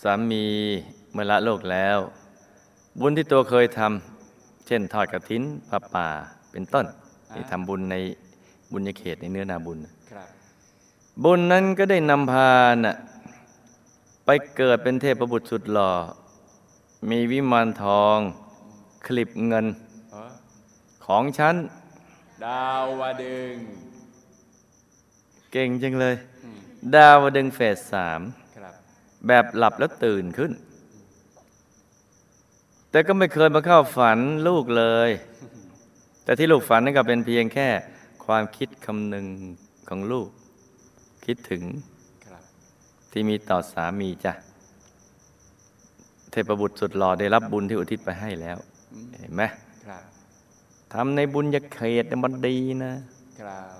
[0.00, 0.44] สามี
[1.12, 1.98] เมื่อละโลกแล้ว
[3.00, 6.08] บุญที่ตัวเคยทำเช่นทอดกระถินผ้าป่า
[6.52, 6.86] เป็นต้น
[7.32, 7.96] ที่ทำบุญใน
[8.72, 9.78] บุญญาเขตในเนื้อนาบุญ
[10.10, 10.28] ครับ
[11.24, 12.50] บุญนั้นก็ได้นำพา
[12.84, 12.96] น่ะ
[14.24, 15.92] ไปเกิดเป็นเทพบุตรสุดหล่อ
[17.10, 18.18] มีวิมานทอง
[19.06, 19.66] คลิปเงิน
[20.12, 20.20] โอ้
[21.06, 21.56] ของฉัน
[22.44, 22.66] ดา
[23.00, 23.68] วดึงส์
[25.52, 26.58] เก่งจังเลยอืม
[26.94, 28.20] ดาวดึงเฟสสาม
[28.56, 28.74] ครับ
[29.26, 30.52] แบบหลับแล้วตื่นขึ้น
[32.90, 35.10] แต่ก็ไม่เคยมาเข้าฝันลูกเลย
[36.24, 37.68] แต่ที่ลูกฝันนั่นก็เป็นเพียงแค่
[38.24, 39.26] ความคิดคำหนึ่ง
[39.88, 40.28] ของลูก
[41.26, 41.62] คิดถึง
[42.26, 42.42] ครับ
[43.12, 48.56] ที่มีต่อสามีจ้ะเทพบุตรสุดหล่อได้รับบุญที่อุทิศไปให้แล้ว
[48.92, 49.42] อืมเห็นไหม
[49.86, 50.02] ครับ
[50.94, 52.92] ทำในบุญญาเขตเนี่ยมันดีนะ
[53.40, 53.78] ครับ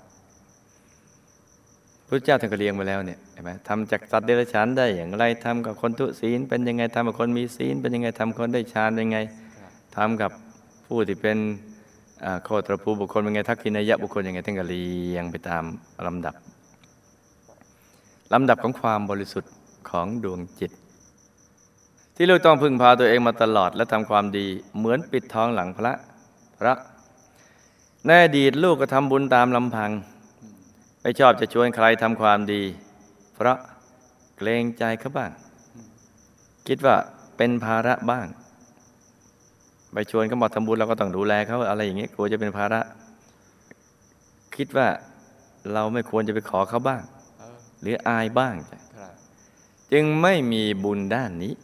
[2.08, 9.20] พระเจ้าท่านก็เรียงไปแล้วเนี่ยเห็นไหมทำจากสัตว์เดรัจฉานได้อย่างไรทำกับคนทุศีล เป็นยังไงทำกับคนมีศีล เป็นยังไงทำคนได้ฌานเป็นยังไง
[9.58, 10.30] ครับทำกับ
[10.86, 11.38] ผู้ที่เป็น
[12.24, 15.64] อ่าโคตรภูบุคคลเป็นไงทักษินายะบุคคลยังไงท่านก็เรียงไปตาม
[16.06, 16.34] ลำดับ
[18.32, 19.52] ลำดับของความบริสุทธิ์
[19.90, 20.72] ของดวงจิต
[22.18, 24.46] ที่ลูกต้องพึ่งพาตัวเองมาตลอดและทำความดี
[24.78, 25.92] เหมือนปิดทองหลังพระ
[26.58, 26.74] พระ
[28.06, 29.90] ในอดีตลูกก็ทำบุญตามลำพัง
[31.02, 32.62] ไม่ชอบจะชวนใครทำความดี
[33.34, 33.58] เพราะ
[34.36, 35.30] เกรงใจเขาบ้าง
[36.66, 36.96] คิดว่า
[37.36, 38.26] เป็นภาระบ้าง
[39.92, 42.80] ไปชวนเขามาทำบุญเราก็ต้องดูแลเขาอะไรอย่างเงี้ยกลัวจะเป็นภาระ
[44.56, 44.88] คิดว่า
[45.72, 47.02] เราไม่ควรจะไปขอเขาบ้าง
[47.80, 48.54] หรืออายบ้าง
[49.92, 51.54] จึงไม่มีบุญด้านนี้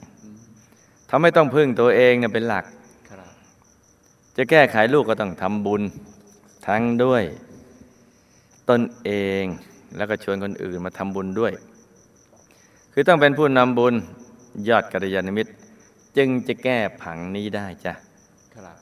[1.15, 2.65] ทำให้ต้องพึ่งตัวเองเนี่ยเป็นหลัก
[3.11, 3.29] ครับ
[4.37, 5.83] จะแก้ไขลูกก็ต้องทำบุญ
[6.67, 7.23] ทั้งด้วย
[8.71, 9.11] ตนเอ
[9.43, 9.45] ง
[9.97, 11.53] แล้วก็ชวนคนอื่นมาทำบุญด้วย
[12.93, 13.95] คือต้องเป็นผู้นำบุญ
[14.69, 15.53] ยอดกัลยาณมิตร
[16.17, 17.95] จึงจะแก้ผังนี้ได้จ้ะ
[18.55, 18.79] ครับ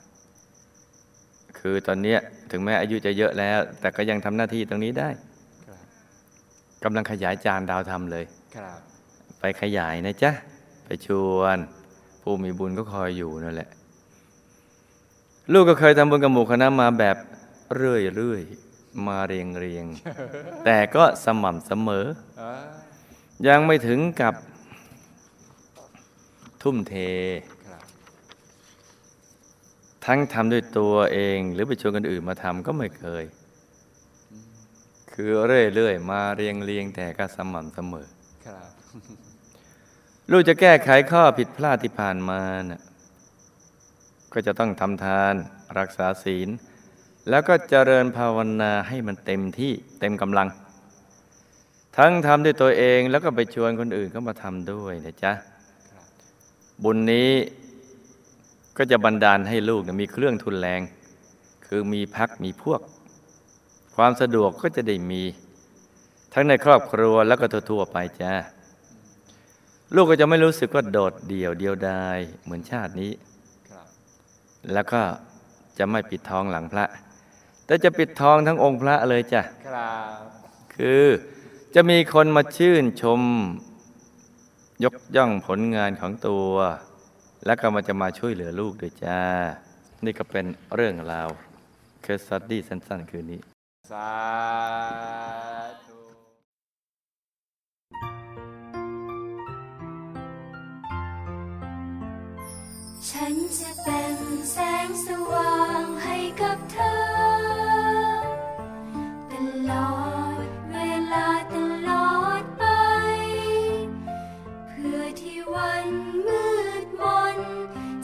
[1.59, 2.19] คือตอนเนี้ย
[2.51, 5.09] ถึงแม้อายุจะเยอะแล้ว แต่ก็ยังทำหน้าที่ตรงนี้ได้
[5.67, 5.79] ครับ
[6.83, 8.25] กำลังขยายจานดาวทำเลย
[8.55, 8.79] ครับ
[9.39, 10.31] ไปขยายนะจ๊ะ
[10.85, 11.59] ไปชวน
[12.21, 13.69] ผู้มีบุญก็คอยอยู่นั่นแหละ
[15.53, 17.17] ลูกก็เคยทำบุญกับหมู่คณะมาแบบ
[17.75, 22.05] เรื่อยๆ มาเรียงเรียงๆแต่ก็สม่ำเสมอ
[23.47, 24.33] ยังไม่ถึงกับ
[26.61, 26.93] ทุ่มเท
[30.05, 33.23] ทั้งทำด้วยตัวเอง หรือไปชวนคนอื่นมาทำก็ไม่เคย
[35.13, 38.07] คือเรื่อยๆ มาเรียงเรียงๆแต่ก็สม่ำเสมอ
[38.45, 38.69] ครับ
[40.33, 42.81] ลูกจะแก้ไขข้อผิดพลาดที่ผ่านมาน่ะ
[44.33, 45.33] ก็จะต้องทำทาน
[45.79, 46.49] รักษาศีล
[47.29, 50.47] แล้วก็เจริญภาวนาให้มันเต็มที่เต็มกำลัง
[51.97, 55.33] ทั้งทำด้วยตัวเองแล้วก็ไปชวนคนอื่นเข้ามาทำด้วยนะจ๊ะ
[56.83, 57.31] บุญนี้
[58.77, 60.81] ก็จะบันดาลให้ลูกมีเครื่องทุนแรง
[61.67, 62.81] คือมีพักมีพวก
[63.95, 65.23] ความสะดวกก็จะได้มี
[66.33, 68.33] ทั้งในครอบครัวแล้วก็ทั่วๆไปจ้า
[69.95, 73.11] ลูกก็จะไม่รู้สึกว่าโดดเดี่ยวเดียวดายเหมือนชาตินี้
[73.69, 73.87] ครับ
[74.73, 75.01] แล้วก็
[75.77, 76.85] จะไม่ปิดทองหลังพระ
[77.65, 80.21] แต่จะปิดทองทั้งองค์พระเลยจ้ะครับ
[80.75, 81.05] คือ
[81.75, 83.21] จะมีคนมาชื่นชม
[84.83, 86.53] ยกย่องผลงานของตัว
[87.45, 89.21] แล้วก็มันจะมาช่วยเหลือลูกด้วยจ้า
[90.05, 91.29] นี่ก็เป็นเรื่องราว
[92.01, 93.39] เคสตัดดี้สั้นๆ คืนนี้
[93.91, 94.11] สา
[95.85, 95.90] ธุ
[103.09, 104.17] ฉันจะเป็น
[104.51, 106.99] แสงสว่างให้กับเธอ
[109.31, 109.33] ต
[109.69, 109.93] ลอ
[110.43, 110.77] ดเว
[111.13, 111.55] ลาต
[111.87, 112.63] ลอดไป
[114.69, 115.87] เพื่อที่วัน
[116.27, 116.47] มื
[116.83, 117.03] ดม
[117.35, 117.37] น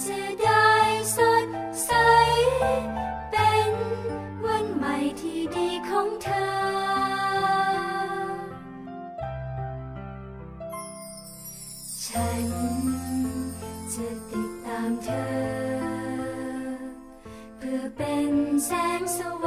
[0.03, 0.69] จะได้
[1.15, 1.47] สด
[1.85, 1.91] ใส
[3.31, 3.71] เป็น
[4.45, 6.47] วันใหม่ที่ดีของเธอ
[12.05, 12.47] ฉัน
[13.93, 14.46] จะติด
[15.03, 15.23] เธอ
[17.57, 18.33] เพื่อเป็น
[18.65, 19.45] แสงสว